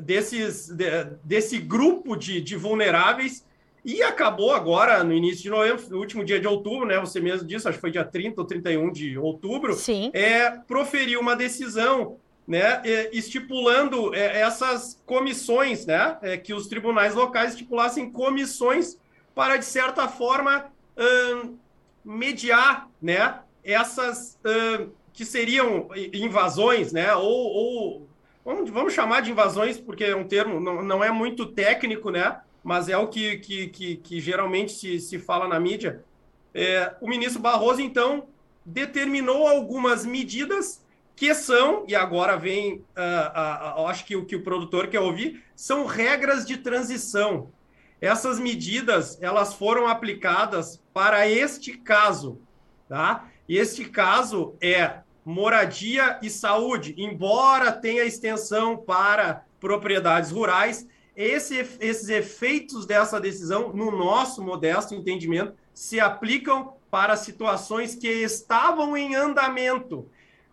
[0.00, 0.84] desses, de,
[1.22, 3.44] desse grupo de, de vulneráveis
[3.84, 6.98] e acabou agora, no início de novembro, no último dia de outubro, né?
[7.00, 9.72] Você mesmo disse, acho que foi dia 30 ou 31 de outubro.
[9.74, 10.10] Sim.
[10.12, 12.82] É, proferiu uma decisão, né?
[12.84, 16.18] É, estipulando é, essas comissões, né?
[16.20, 18.98] É, que os tribunais locais estipulassem comissões
[19.34, 20.66] para, de certa forma,
[20.98, 21.56] hum,
[22.04, 23.40] mediar, né?
[23.64, 27.14] Essas hum, que seriam invasões, né?
[27.14, 28.08] Ou, ou
[28.44, 32.40] vamos, vamos chamar de invasões, porque é um termo, não, não é muito técnico, né?
[32.62, 36.04] mas é o que, que, que, que geralmente se, se fala na mídia.
[36.54, 38.28] É, o ministro Barroso, então,
[38.64, 40.84] determinou algumas medidas
[41.16, 45.00] que são, e agora vem, uh, uh, uh, acho que o que o produtor quer
[45.00, 47.50] ouvir, são regras de transição.
[48.00, 52.40] Essas medidas, elas foram aplicadas para este caso,
[52.88, 53.28] tá?
[53.46, 62.08] E este caso é moradia e saúde, embora tenha extensão para propriedades rurais, esse, esses
[62.08, 70.08] efeitos dessa decisão, no nosso modesto entendimento, se aplicam para situações que estavam em andamento.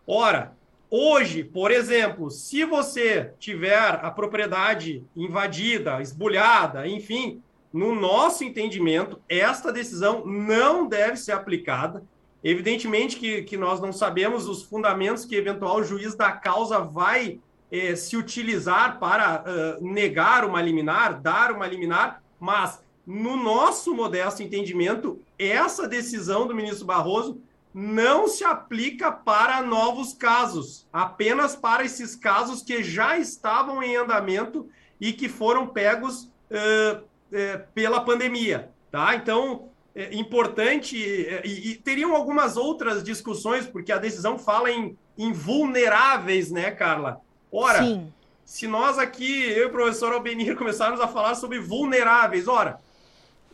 [0.06, 0.56] Ora,
[0.90, 9.72] hoje, por exemplo, se você tiver a propriedade invadida, esbulhada, enfim, no nosso entendimento, esta
[9.72, 12.02] decisão não deve ser aplicada.
[12.42, 17.96] Evidentemente que, que nós não sabemos os fundamentos que eventual juiz da causa vai eh,
[17.96, 25.20] se utilizar para uh, negar uma liminar, dar uma liminar, mas no nosso modesto entendimento,
[25.38, 27.40] essa decisão do ministro Barroso
[27.74, 34.68] não se aplica para novos casos, apenas para esses casos que já estavam em andamento
[35.00, 38.70] e que foram pegos uh, uh, pela pandemia.
[38.90, 39.14] Tá?
[39.14, 39.67] Então,
[40.12, 46.70] importante, e, e, teriam algumas outras discussões, porque a decisão fala em, em vulneráveis, né,
[46.70, 47.20] Carla?
[47.50, 48.12] Ora, Sim.
[48.44, 52.78] se nós aqui, eu e o professor Albenir, começarmos a falar sobre vulneráveis, ora,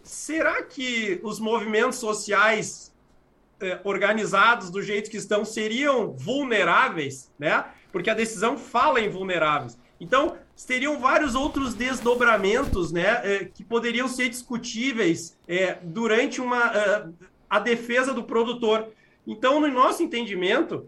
[0.02, 2.92] será que os movimentos sociais
[3.60, 7.64] eh, organizados do jeito que estão seriam vulneráveis, né?
[7.90, 9.78] Porque a decisão fala em vulneráveis.
[9.98, 17.08] Então, teriam vários outros desdobramentos, né, eh, que poderiam ser discutíveis eh, durante uma eh,
[17.50, 18.88] a defesa do produtor.
[19.26, 20.86] Então, no nosso entendimento,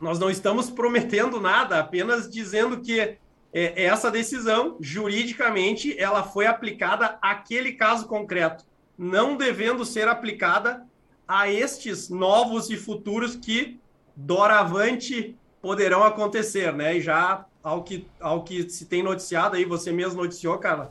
[0.00, 3.18] nós não estamos prometendo nada, apenas dizendo que
[3.52, 8.64] é, essa decisão, juridicamente, ela foi aplicada àquele caso concreto,
[8.96, 10.86] não devendo ser aplicada
[11.26, 13.78] a estes novos e futuros que,
[14.14, 16.96] doravante, poderão acontecer, né?
[16.96, 20.90] E já, ao que, ao que se tem noticiado aí, você mesmo noticiou, cara,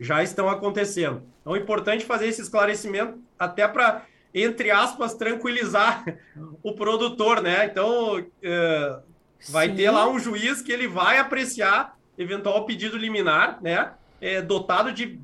[0.00, 1.22] já estão acontecendo.
[1.40, 4.04] Então, é importante fazer esse esclarecimento até para,
[4.34, 6.04] entre aspas, tranquilizar
[6.62, 7.66] o produtor, né?
[7.66, 9.02] Então, uh,
[9.48, 9.76] vai Sim.
[9.76, 13.92] ter lá um juiz que ele vai apreciar eventual pedido liminar, né?
[14.20, 15.20] É, dotado de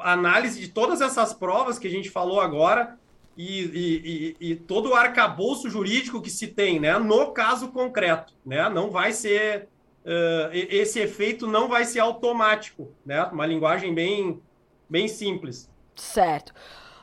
[0.00, 2.96] análise de todas essas provas que a gente falou agora
[3.36, 6.98] e, e, e, e, todo o arcabouço jurídico que se tem, né?
[6.98, 8.68] No caso concreto, né?
[8.68, 9.68] Não vai ser
[10.04, 13.24] uh, esse efeito não vai ser automático, né?
[13.24, 14.40] Uma linguagem bem
[14.88, 15.70] bem simples.
[15.96, 16.52] Certo.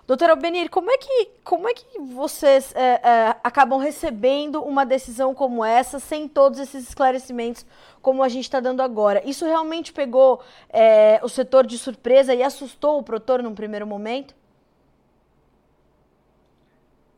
[0.10, 5.36] Doutora Albenir, como é que, como é que vocês é, é, acabam recebendo uma decisão
[5.36, 7.64] como essa, sem todos esses esclarecimentos,
[8.02, 9.22] como a gente está dando agora?
[9.24, 14.36] Isso realmente pegou é, o setor de surpresa e assustou o produtor num primeiro momento?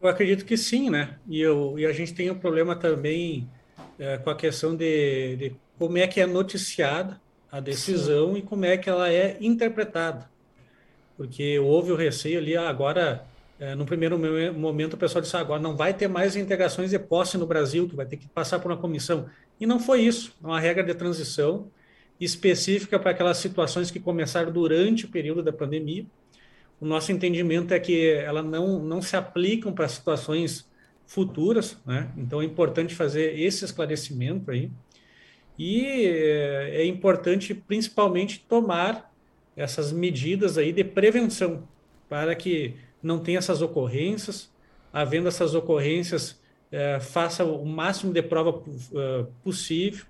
[0.02, 1.18] Eu acredito que sim, né?
[1.30, 3.50] E, eu, e a gente tem um problema também
[3.98, 7.20] é, com a questão de, de, como é que é noticiada
[7.52, 8.40] a decisão sim.
[8.40, 10.30] e como é que ela é interpretada
[11.22, 13.24] porque houve o receio ali, ah, agora,
[13.60, 14.18] é, no primeiro
[14.56, 17.88] momento, o pessoal disse, ah, agora não vai ter mais integrações de posse no Brasil,
[17.88, 19.28] tu vai ter que passar por uma comissão.
[19.60, 21.68] E não foi isso, é uma regra de transição
[22.20, 26.08] específica para aquelas situações que começaram durante o período da pandemia.
[26.80, 30.68] O nosso entendimento é que ela não, não se aplicam para situações
[31.06, 32.10] futuras, né?
[32.18, 34.72] Então é importante fazer esse esclarecimento aí.
[35.58, 39.12] E é, é importante, principalmente, tomar
[39.56, 41.68] essas medidas aí de prevenção
[42.10, 44.52] para que não tenha essas ocorrências.
[44.92, 50.06] Havendo essas ocorrências, é, faça o máximo de prova uh, possível.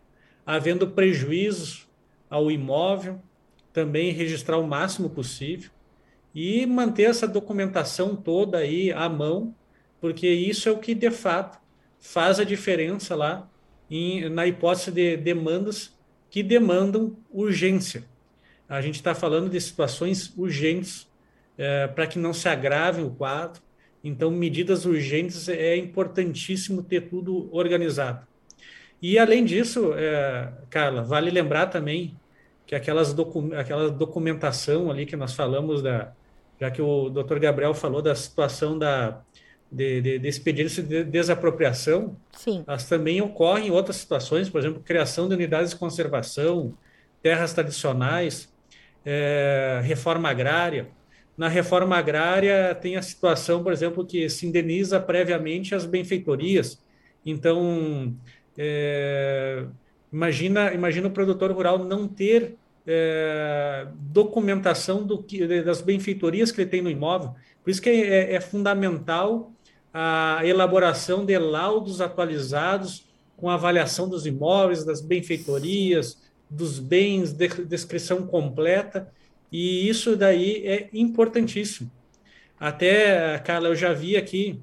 [0.45, 1.87] Havendo prejuízos
[2.29, 3.21] ao imóvel,
[3.73, 5.69] também registrar o máximo possível
[6.33, 9.53] e manter essa documentação toda aí à mão,
[9.99, 11.59] porque isso é o que de fato
[11.99, 13.50] faz a diferença lá
[13.91, 15.93] em, na hipótese de demandas
[16.29, 18.09] que demandam urgência
[18.71, 21.05] a gente está falando de situações urgentes
[21.57, 23.61] é, para que não se agrave o quadro.
[24.01, 28.25] Então, medidas urgentes é importantíssimo ter tudo organizado.
[29.01, 32.15] E, além disso, é, Carla, vale lembrar também
[32.65, 36.13] que aquelas docu aquela documentação ali que nós falamos, da,
[36.57, 39.21] já que o doutor Gabriel falou da situação da,
[39.71, 42.63] de, de, de expediente de desapropriação, Sim.
[42.67, 46.73] elas também ocorrem em outras situações, por exemplo, criação de unidades de conservação,
[47.21, 48.51] terras tradicionais,
[49.05, 50.89] é, reforma agrária.
[51.37, 56.83] Na reforma agrária tem a situação, por exemplo, que se indeniza previamente as benfeitorias.
[57.25, 58.13] Então,
[58.57, 59.65] é,
[60.11, 62.55] imagina, imagina o produtor rural não ter
[62.85, 67.33] é, documentação do que, das benfeitorias que ele tem no imóvel.
[67.63, 69.51] Por isso que é, é fundamental
[69.93, 78.27] a elaboração de laudos atualizados com avaliação dos imóveis, das benfeitorias, dos bens, de, descrição
[78.27, 79.11] completa,
[79.51, 81.91] e isso daí é importantíssimo.
[82.59, 84.61] Até, Carla, eu já vi aqui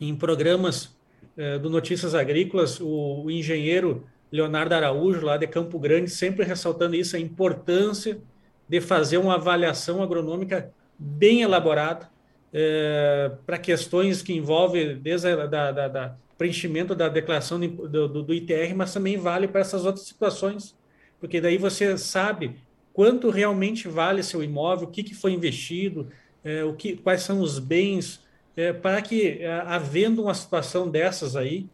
[0.00, 0.96] em programas
[1.36, 6.96] eh, do Notícias Agrícolas o, o, engenheiro Leonardo Araújo, lá de Campo Grande, sempre ressaltando
[6.96, 8.20] isso, a importância
[8.68, 12.10] de fazer uma avaliação agronômica bem elaborada
[12.52, 18.22] eh, para questões que envolvem desde a, da, da, da preenchimento da declaração do, do,
[18.22, 20.74] do ITR, mas também vale para essas outras situações
[21.20, 22.56] porque daí você sabe
[22.92, 26.10] quanto realmente vale seu imóvel, o que, que foi investido,
[26.42, 28.24] é, o que, quais são os bens,
[28.56, 31.68] é, para que, é, havendo uma situação dessas aí,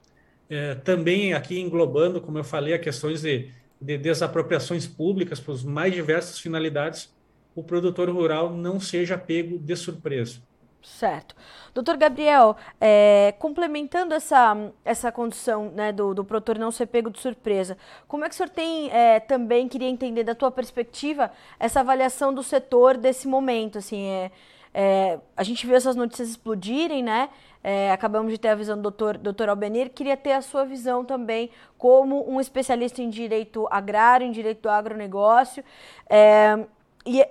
[0.51, 5.63] é, também aqui englobando, como eu falei, a questões de, de desapropriações públicas para as
[5.63, 7.15] mais diversas finalidades,
[7.55, 10.43] o produtor rural não seja pego de surpresa.
[10.87, 11.35] Certo.
[11.75, 17.19] Doutor Gabriel, é, complementando essa, essa condição né, do, do produtor não ser pego de
[17.19, 17.77] surpresa,
[18.07, 22.33] como é que o senhor tem é, também, queria entender da tua perspectiva, essa avaliação
[22.33, 23.79] do setor desse momento?
[23.79, 24.31] Assim, é,
[24.73, 27.31] é a gente viu essas notícias explodirem, né?
[27.65, 31.05] É, acabamos de ter a visão do doutor, doutor Albenir, queria ter a sua visão
[31.05, 35.65] também como um especialista em direito agrário, em direito do agronegócio.
[36.09, 36.65] É,
[37.05, 37.27] e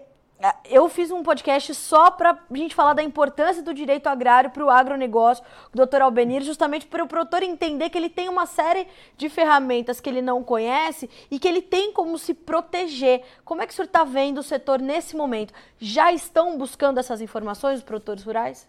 [0.69, 4.63] eu fiz um podcast só para a gente falar da importância do direito agrário para
[4.63, 8.87] o agronegócio, o doutor Albenir, justamente para o produtor entender que ele tem uma série
[9.17, 13.23] de ferramentas que ele não conhece e que ele tem como se proteger.
[13.43, 15.53] Como é que o senhor está vendo o setor nesse momento?
[15.79, 18.67] Já estão buscando essas informações, os produtores rurais?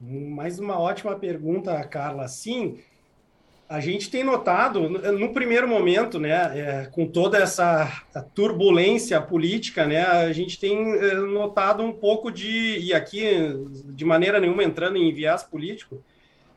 [0.00, 2.28] Mais uma ótima pergunta, Carla.
[2.28, 2.80] Sim,
[3.68, 8.02] a gente tem notado, no primeiro momento, né, é, com toda essa
[8.34, 13.22] turbulência política, né, a gente tem é, notado um pouco de, e aqui
[13.84, 16.02] de maneira nenhuma entrando em viés político,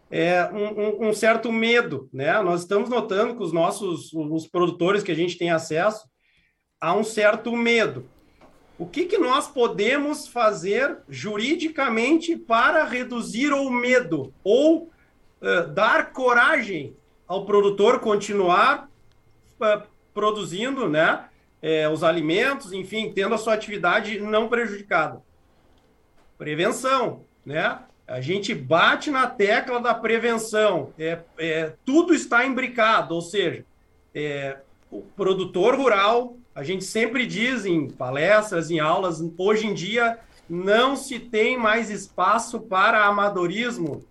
[0.09, 2.41] é, um, um, certo medo, né?
[2.41, 6.05] Nós estamos notando que os nossos, os produtores que a gente tem acesso,
[6.82, 8.09] há um certo medo.
[8.78, 14.91] O que, que nós podemos fazer juridicamente para reduzir o medo ou
[15.41, 16.97] uh, dar coragem
[17.32, 18.89] ao produtor continuar
[19.57, 21.29] uh, produzindo, né,
[21.61, 25.21] é, os alimentos, enfim, tendo a sua atividade não prejudicada.
[26.38, 27.79] Prevenção, né?
[28.05, 30.91] A gente bate na tecla da prevenção.
[30.99, 33.63] É, é tudo está imbricado, ou seja,
[34.13, 34.57] é,
[34.91, 40.19] o produtor rural, a gente sempre diz em palestras, em aulas, hoje em dia
[40.49, 44.03] não se tem mais espaço para amadorismo.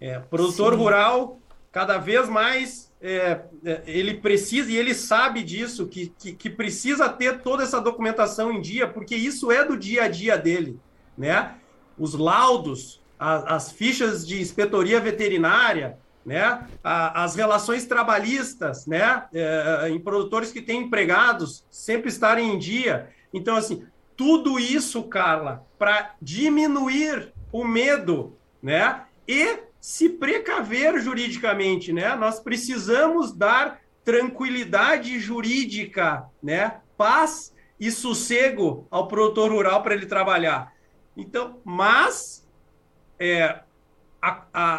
[0.00, 0.78] É, produtor Sim.
[0.80, 1.39] rural
[1.72, 7.08] cada vez mais é, é, ele precisa, e ele sabe disso, que, que, que, precisa
[7.08, 10.78] ter toda essa documentação em dia, porque isso é do dia a dia dele,
[11.16, 11.54] né?
[11.98, 15.96] Os laudos, a, as fichas de inspetoria veterinária,
[16.26, 16.66] né?
[16.84, 19.24] A, as relações trabalhistas, né?
[19.32, 23.08] É, em produtores que têm empregados, sempre estarem em dia.
[23.32, 29.04] Então, assim, tudo isso, Carla, para diminuir o medo, né?
[29.26, 32.14] E se precaver juridicamente, né?
[32.14, 36.80] Nós precisamos dar tranquilidade jurídica, né?
[36.96, 40.72] Paz e sossego ao produtor rural para ele trabalhar.
[41.16, 42.46] Então, mas
[43.18, 43.60] é,
[44.20, 44.74] a, a,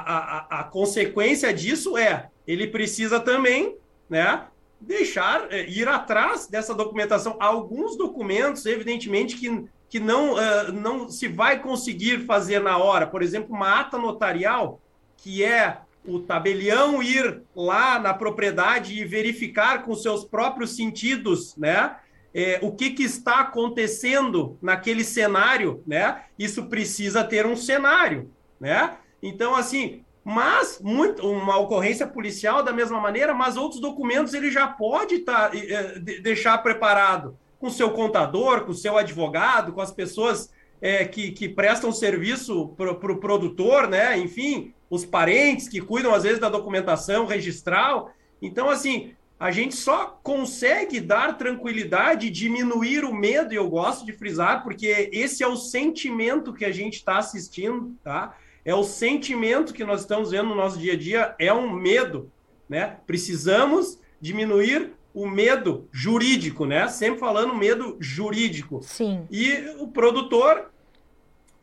[0.54, 3.76] a, a, consequência disso é ele precisa também,
[4.10, 4.46] né?
[4.80, 7.38] Deixar é, ir atrás dessa documentação.
[7.40, 13.06] Alguns documentos, evidentemente, que, que não, uh, não se vai conseguir fazer na hora.
[13.06, 14.82] Por exemplo, uma ata notarial,
[15.22, 21.96] que é o tabelião ir lá na propriedade e verificar com seus próprios sentidos, né?
[22.34, 26.24] É, o que, que está acontecendo naquele cenário, né?
[26.40, 28.98] Isso precisa ter um cenário, né?
[29.22, 34.68] Então, assim, mas muito, uma ocorrência policial da mesma maneira, mas outros documentos ele já
[34.68, 40.52] pode tá, é, deixar preparado com seu contador, com seu advogado, com as pessoas
[40.82, 44.18] é, que, que prestam serviço para o pro produtor, né?
[44.18, 48.12] Enfim, os parentes que cuidam, às vezes, da documentação registral.
[48.42, 54.14] Então, assim, a gente só consegue dar tranquilidade, diminuir o medo, e eu gosto de
[54.14, 58.36] frisar, porque esse é o sentimento que a gente está assistindo, tá?
[58.66, 62.32] É o sentimento que nós estamos vendo no nosso dia a dia, é um medo,
[62.68, 62.98] né?
[63.08, 66.88] Precisamos diminuir o medo jurídico, né?
[66.88, 68.82] Sempre falando medo jurídico.
[68.84, 69.26] Sim.
[69.30, 70.71] E o produtor,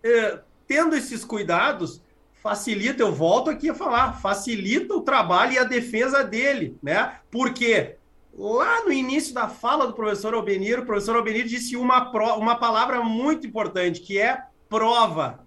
[0.02, 2.02] eh, tendo esses cuidados,
[2.42, 7.18] facilita, eu volto aqui a falar, facilita o trabalho e a defesa dele, né?
[7.30, 7.96] Porque
[8.32, 13.02] lá no início da fala do professor Albenir, o professor Albenir disse uma, uma palavra
[13.02, 15.46] muito importante, que é prova.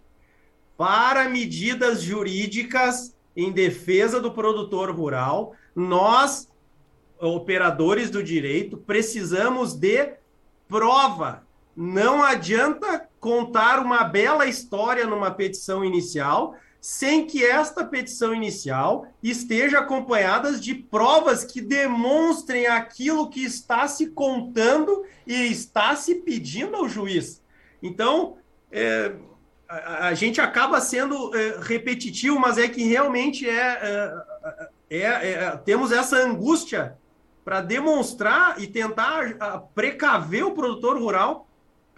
[0.75, 6.51] Para medidas jurídicas em defesa do produtor rural, nós,
[7.19, 10.13] operadores do direito, precisamos de
[10.67, 11.43] prova.
[11.75, 19.79] Não adianta contar uma bela história numa petição inicial, sem que esta petição inicial esteja
[19.79, 26.89] acompanhada de provas que demonstrem aquilo que está se contando e está se pedindo ao
[26.89, 27.41] juiz.
[27.83, 28.37] Então,
[28.71, 29.13] é,
[29.69, 34.23] a, a, gente acaba sendo é, repetitivo, mas é que realmente é,
[34.89, 36.97] é, é, é temos essa angústia
[37.45, 41.47] para demonstrar e tentar precaver o produtor rural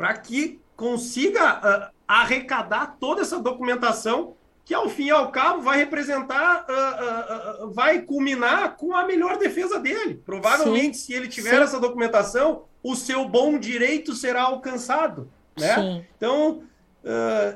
[0.04, 4.36] para que consiga arrecadar toda essa documentação
[4.66, 9.06] que ao fim e ao cabo vai representar, uh, uh, uh, vai culminar com a
[9.06, 10.22] melhor defesa dele.
[10.26, 11.06] Provavelmente, Sim.
[11.06, 11.64] se ele tiver Sim.
[11.64, 15.32] essa documentação, o seu bom direito será alcançado.
[15.58, 15.74] Né?
[15.74, 16.06] Sim.
[16.18, 16.64] Então,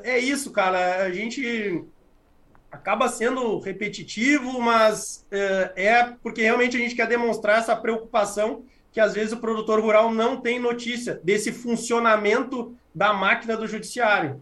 [0.06, 1.04] é isso, cara.
[1.04, 1.84] A gente
[2.72, 5.26] acaba sendo repetitivo, mas
[5.76, 8.64] é porque realmente a gente quer demonstrar essa preocupação
[8.98, 14.42] que às vezes o produtor rural não tem notícia desse funcionamento da máquina do judiciário.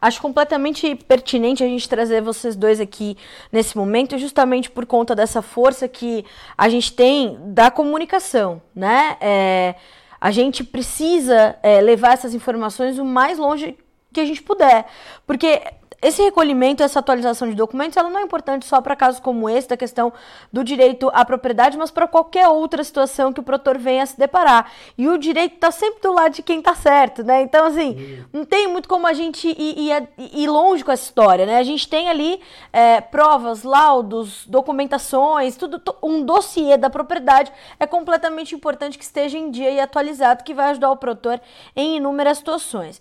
[0.00, 3.18] Acho completamente pertinente a gente trazer vocês dois aqui
[3.52, 6.24] nesse momento, justamente por conta dessa força que
[6.56, 9.18] a gente tem da comunicação, né?
[9.20, 9.74] É,
[10.18, 13.76] A gente precisa é, levar essas informações o mais longe
[14.10, 14.86] que a gente puder,
[15.26, 15.60] porque
[16.02, 19.68] esse recolhimento, essa atualização de documentos, ela não é importante só para casos como esse,
[19.68, 20.12] da questão
[20.52, 24.18] do direito à propriedade, mas para qualquer outra situação que o produtor venha a se
[24.18, 24.72] deparar.
[24.98, 27.42] E o direito está sempre do lado de quem está certo, né?
[27.42, 31.46] Então, assim, não tem muito como a gente ir, ir, ir, longe com essa história,
[31.46, 31.58] né?
[31.58, 32.40] A gente tem ali
[32.72, 39.52] é, provas, laudos, documentações, tudo, um dossiê da propriedade é completamente importante que esteja em
[39.52, 41.40] dia e atualizado, que vai ajudar o produtor
[41.76, 43.00] em inúmeras situações.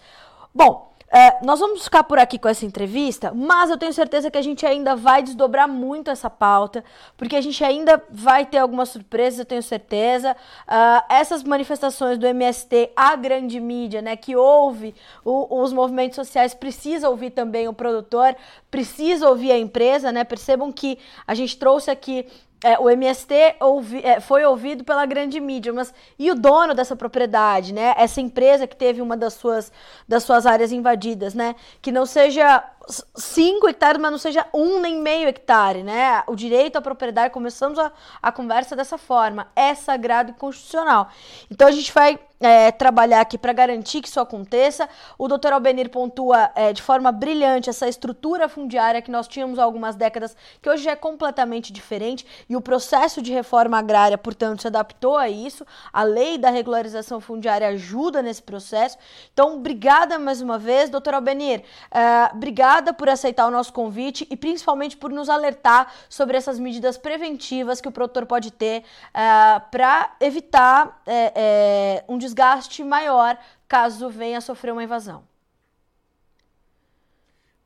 [0.53, 4.37] Bom, é, nós vamos ficar por aqui com essa entrevista, mas eu tenho certeza que
[4.37, 6.85] a gente ainda vai desdobrar muito essa pauta,
[7.17, 10.31] porque a gente ainda vai ter algumas surpresas, eu tenho certeza.
[10.65, 14.95] Uh, essas manifestações do MST, a grande mídia, né, que ouve
[15.25, 18.33] o, os movimentos sociais, precisa ouvir também o produtor,
[18.69, 20.23] precisa ouvir a empresa, né?
[20.23, 20.97] Percebam que
[21.27, 22.25] a gente trouxe aqui
[22.63, 26.95] é, o MST ouvi, é, foi ouvido pela grande mídia, mas e o dono dessa
[26.95, 27.95] propriedade, né?
[27.97, 29.71] Essa empresa que teve uma das suas,
[30.07, 31.55] das suas áreas invadidas, né?
[31.81, 36.23] Que não seja 5 hectares, mas não seja um nem meio hectare, né?
[36.27, 41.09] O direito à propriedade, começamos a, a conversa dessa forma, é sagrado e constitucional.
[41.49, 44.89] Então a gente vai é, trabalhar aqui para garantir que isso aconteça.
[45.17, 49.63] O doutor Albenir pontua é, de forma brilhante essa estrutura fundiária que nós tínhamos há
[49.63, 54.67] algumas décadas, que hoje é completamente diferente, e o processo de reforma agrária, portanto, se
[54.67, 55.65] adaptou a isso.
[55.93, 58.97] A lei da regularização fundiária ajuda nesse processo.
[59.31, 61.63] Então, obrigada mais uma vez, doutor Albenir.
[61.91, 66.57] É, obrigada obrigada por aceitar o nosso convite e principalmente por nos alertar sobre essas
[66.57, 72.83] medidas preventivas que o produtor pode ter uh, eh, para evitar é, é, um desgaste
[72.83, 75.23] maior caso venha a sofrer uma invasão.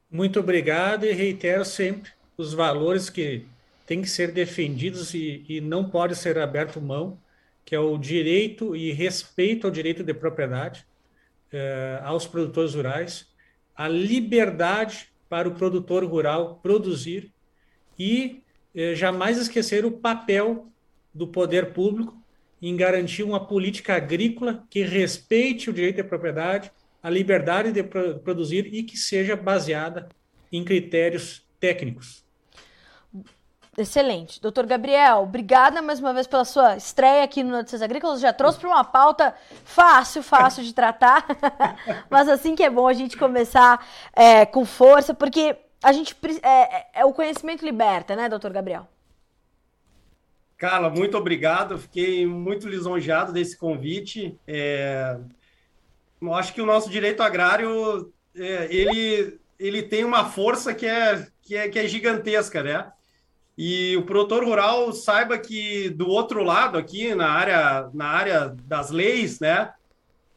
[0.09, 3.45] Muito obrigado e reitero sempre os valores que
[3.85, 7.17] têm que ser defendidos e, e não pode ser aberto mão,
[7.63, 10.85] que é o direito e respeito ao direito de propriedade
[12.03, 13.25] aos produtores rurais,
[13.75, 17.31] a liberdade para o produtor rural produzir
[17.97, 18.41] e
[18.73, 20.67] eh, jamais esquecer o papel
[21.13, 22.21] do poder público
[22.61, 26.71] em garantir uma política agrícola que respeite o direito à propriedade,
[27.01, 30.09] a liberdade de produzir e que seja baseada
[30.51, 32.24] em critérios técnicos.
[33.77, 34.41] Excelente.
[34.41, 38.21] Doutor Gabriel, obrigada mais uma vez pela sua estreia aqui no Notícias Agrícolas.
[38.21, 41.25] Já trouxe para uma pauta fácil, fácil de tratar,
[42.09, 46.77] mas assim que é bom a gente começar é, com força, porque a gente é,
[46.77, 48.87] é, é, o conhecimento liberta, né, doutor Gabriel?
[50.57, 51.77] Carla, muito obrigado.
[51.77, 54.39] Fiquei muito lisonjeado desse convite.
[54.47, 55.17] É,
[56.33, 61.57] acho que o nosso direito agrário é, ele, ele tem uma força que é, que
[61.57, 62.89] é, que é gigantesca, né?
[63.57, 68.91] E o produtor rural saiba que do outro lado aqui na área na área das
[68.91, 69.73] leis, né,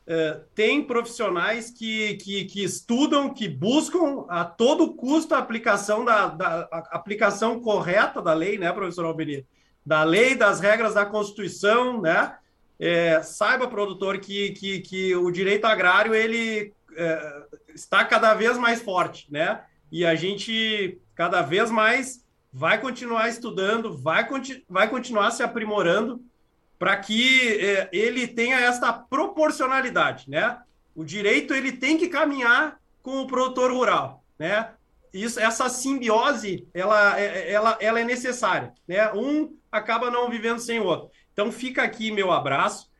[0.06, 6.28] é, tem profissionais que, que, que, estudam, que buscam a todo custo a aplicação da,
[6.28, 6.60] da
[6.90, 9.44] aplicação correta da lei, né, professor Albeni?
[9.84, 12.36] Da lei, das regras da Constituição, né?
[12.78, 17.42] É, saiba, produtor, que, que, que o direito agrário ele é,
[17.74, 19.62] está cada vez mais forte, né?
[19.90, 24.26] E a gente cada vez mais vai continuar estudando, vai,
[24.68, 26.22] vai continuar se aprimorando
[26.78, 30.58] para que é, ele tenha esta proporcionalidade, né?
[30.94, 34.70] O direito ele tem que caminhar com o produtor rural, né?
[35.12, 39.12] Isso, essa simbiose, ela, é, é, ela, ela é necessária, né?
[39.12, 41.10] Um acaba não vivendo sem o outro.
[41.32, 42.90] Então fica aqui meu abraço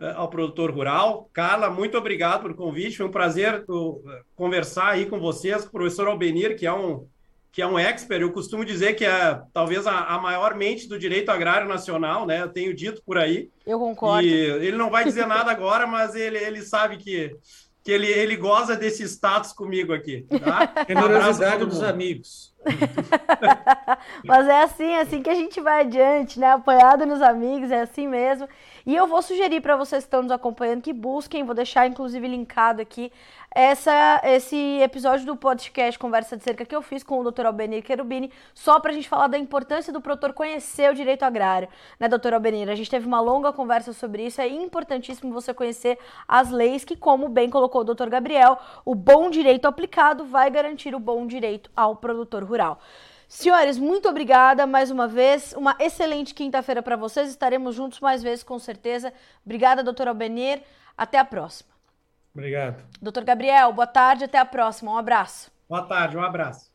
[0.00, 1.28] uh, ao produtor rural.
[1.32, 2.96] Carla, muito obrigado pelo convite.
[2.96, 4.02] Foi um prazer uh,
[4.34, 7.06] conversar aí com vocês, com o professor Albenir, que é um
[7.52, 10.98] que é um expert, eu costumo dizer que é talvez a, a, maior mente do
[10.98, 12.40] direito agrário nacional, né?
[12.40, 13.50] Eu tenho dito por aí.
[13.66, 14.26] Eu concordo.
[14.26, 17.36] E ele não vai dizer nada agora, mas ele, ele sabe que,
[17.84, 20.26] que ele, ele goza desse status comigo aqui.
[20.42, 20.72] Tá?
[20.88, 22.54] Generosidade dos amigos.
[24.24, 26.52] mas é assim, é assim que a gente vai adiante, né?
[26.52, 28.48] Apoiado nos amigos, é assim mesmo.
[28.84, 32.26] E eu vou sugerir para vocês que estão nos acompanhando que busquem, vou deixar inclusive
[32.26, 33.12] linkado aqui
[33.54, 37.46] essa, esse episódio do podcast Conversa de Cerca que eu fiz com o Dr.
[37.46, 41.68] Albenir Querubini, só para a gente falar da importância do produtor conhecer o direito agrário,
[42.00, 42.34] né, Dr.
[42.34, 42.68] Albenir?
[42.68, 46.96] A gente teve uma longa conversa sobre isso, é importantíssimo você conhecer as leis que,
[46.96, 48.08] como bem colocou o Dr.
[48.08, 52.80] Gabriel, o bom direito aplicado vai garantir o bom direito ao produtor rural.
[53.32, 55.54] Senhores, muito obrigada mais uma vez.
[55.54, 57.30] Uma excelente quinta-feira para vocês.
[57.30, 59.10] Estaremos juntos mais vezes, com certeza.
[59.42, 60.62] Obrigada, doutor Albenir.
[60.94, 61.70] Até a próxima.
[62.34, 62.84] Obrigado.
[63.00, 64.92] Doutor Gabriel, boa tarde, até a próxima.
[64.92, 65.50] Um abraço.
[65.66, 66.71] Boa tarde, um abraço.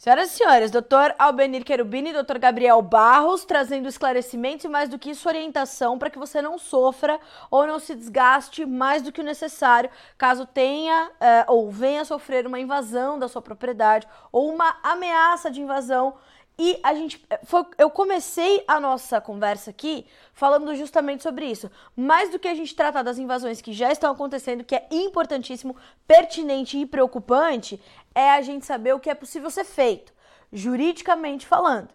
[0.00, 4.98] Senhoras e senhores, doutor Albenir Querubini e doutor Gabriel Barros trazendo esclarecimentos e mais do
[4.98, 7.20] que isso, orientação para que você não sofra
[7.50, 12.46] ou não se desgaste mais do que o necessário caso tenha eh, ou venha sofrer
[12.46, 16.14] uma invasão da sua propriedade ou uma ameaça de invasão
[16.58, 17.24] e a gente.
[17.30, 21.70] Eh, foi, eu comecei a nossa conversa aqui falando justamente sobre isso.
[21.96, 25.76] Mais do que a gente tratar das invasões que já estão acontecendo, que é importantíssimo,
[26.06, 27.80] pertinente e preocupante,
[28.14, 30.12] é a gente saber o que é possível ser feito,
[30.52, 31.88] juridicamente falando.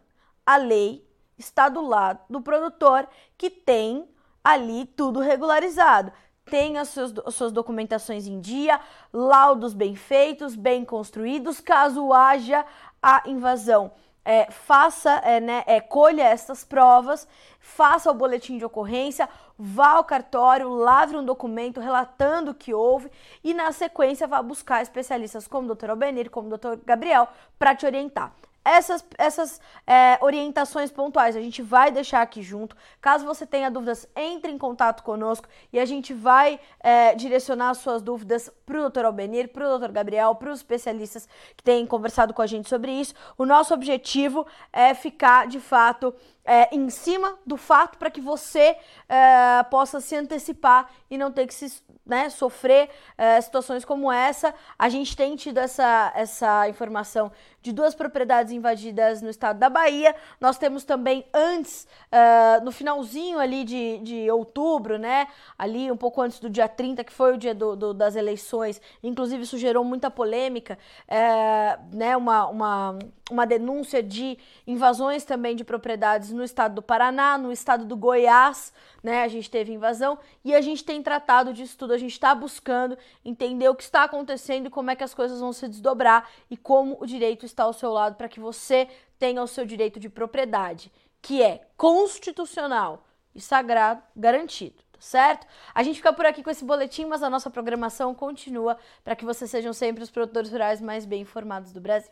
[0.46, 4.08] A lei está do lado do produtor que tem
[4.44, 6.12] ali tudo regularizado
[6.46, 8.80] tem as suas, as suas documentações em dia,
[9.12, 12.64] laudos bem feitos, bem construídos, caso haja
[13.02, 13.92] a invasão
[14.26, 17.28] é, faça, é, né, é, colha essas provas,
[17.60, 23.12] faça o boletim de ocorrência, vá ao cartório, lavre um documento relatando o que houve
[23.44, 25.92] e, na sequência, vá buscar especialistas como o Dr.
[25.92, 26.80] Albenir, como o Dr.
[26.84, 28.34] Gabriel, para te orientar
[28.66, 32.76] essas, essas é, orientações pontuais a gente vai deixar aqui junto.
[33.00, 37.78] Caso você tenha dúvidas, entre em contato conosco e a gente vai é, direcionar as
[37.78, 39.06] suas dúvidas para o Dr.
[39.06, 39.92] Albenir, para o Dr.
[39.92, 43.14] Gabriel, para os especialistas que têm conversado com a gente sobre isso.
[43.38, 46.12] O nosso objetivo é ficar, de fato,
[46.46, 48.78] é, em cima do fato para que você
[49.10, 54.54] é, possa se antecipar e não ter que se, né, sofrer é, situações como essa.
[54.78, 57.32] A gente tem tido essa, essa informação
[57.66, 60.16] de duas propriedades invadidas no estado da Bahia.
[60.40, 65.28] Nós temos também antes, é, no finalzinho ali de, de outubro, né?
[65.58, 68.80] Ali um pouco antes do dia 30, que foi o dia do, do das eleições.
[69.02, 70.78] Inclusive, isso gerou muita polêmica,
[71.08, 72.16] é, né?
[72.16, 73.00] Uma, uma,
[73.32, 74.38] uma denúncia de
[74.68, 79.24] invasões também de propriedades no estado do Paraná, no estado do Goiás, né?
[79.24, 82.98] A gente teve invasão e a gente tem tratado disso tudo, a gente está buscando
[83.24, 86.58] entender o que está acontecendo e como é que as coisas vão se desdobrar e
[86.58, 90.10] como o direito está ao seu lado para que você tenha o seu direito de
[90.10, 95.46] propriedade, que é constitucional e sagrado, garantido tá certo?
[95.74, 99.26] A gente fica por aqui com esse boletim, mas a nossa programação continua para que
[99.26, 102.12] vocês sejam sempre os produtores rurais mais bem informados do Brasil.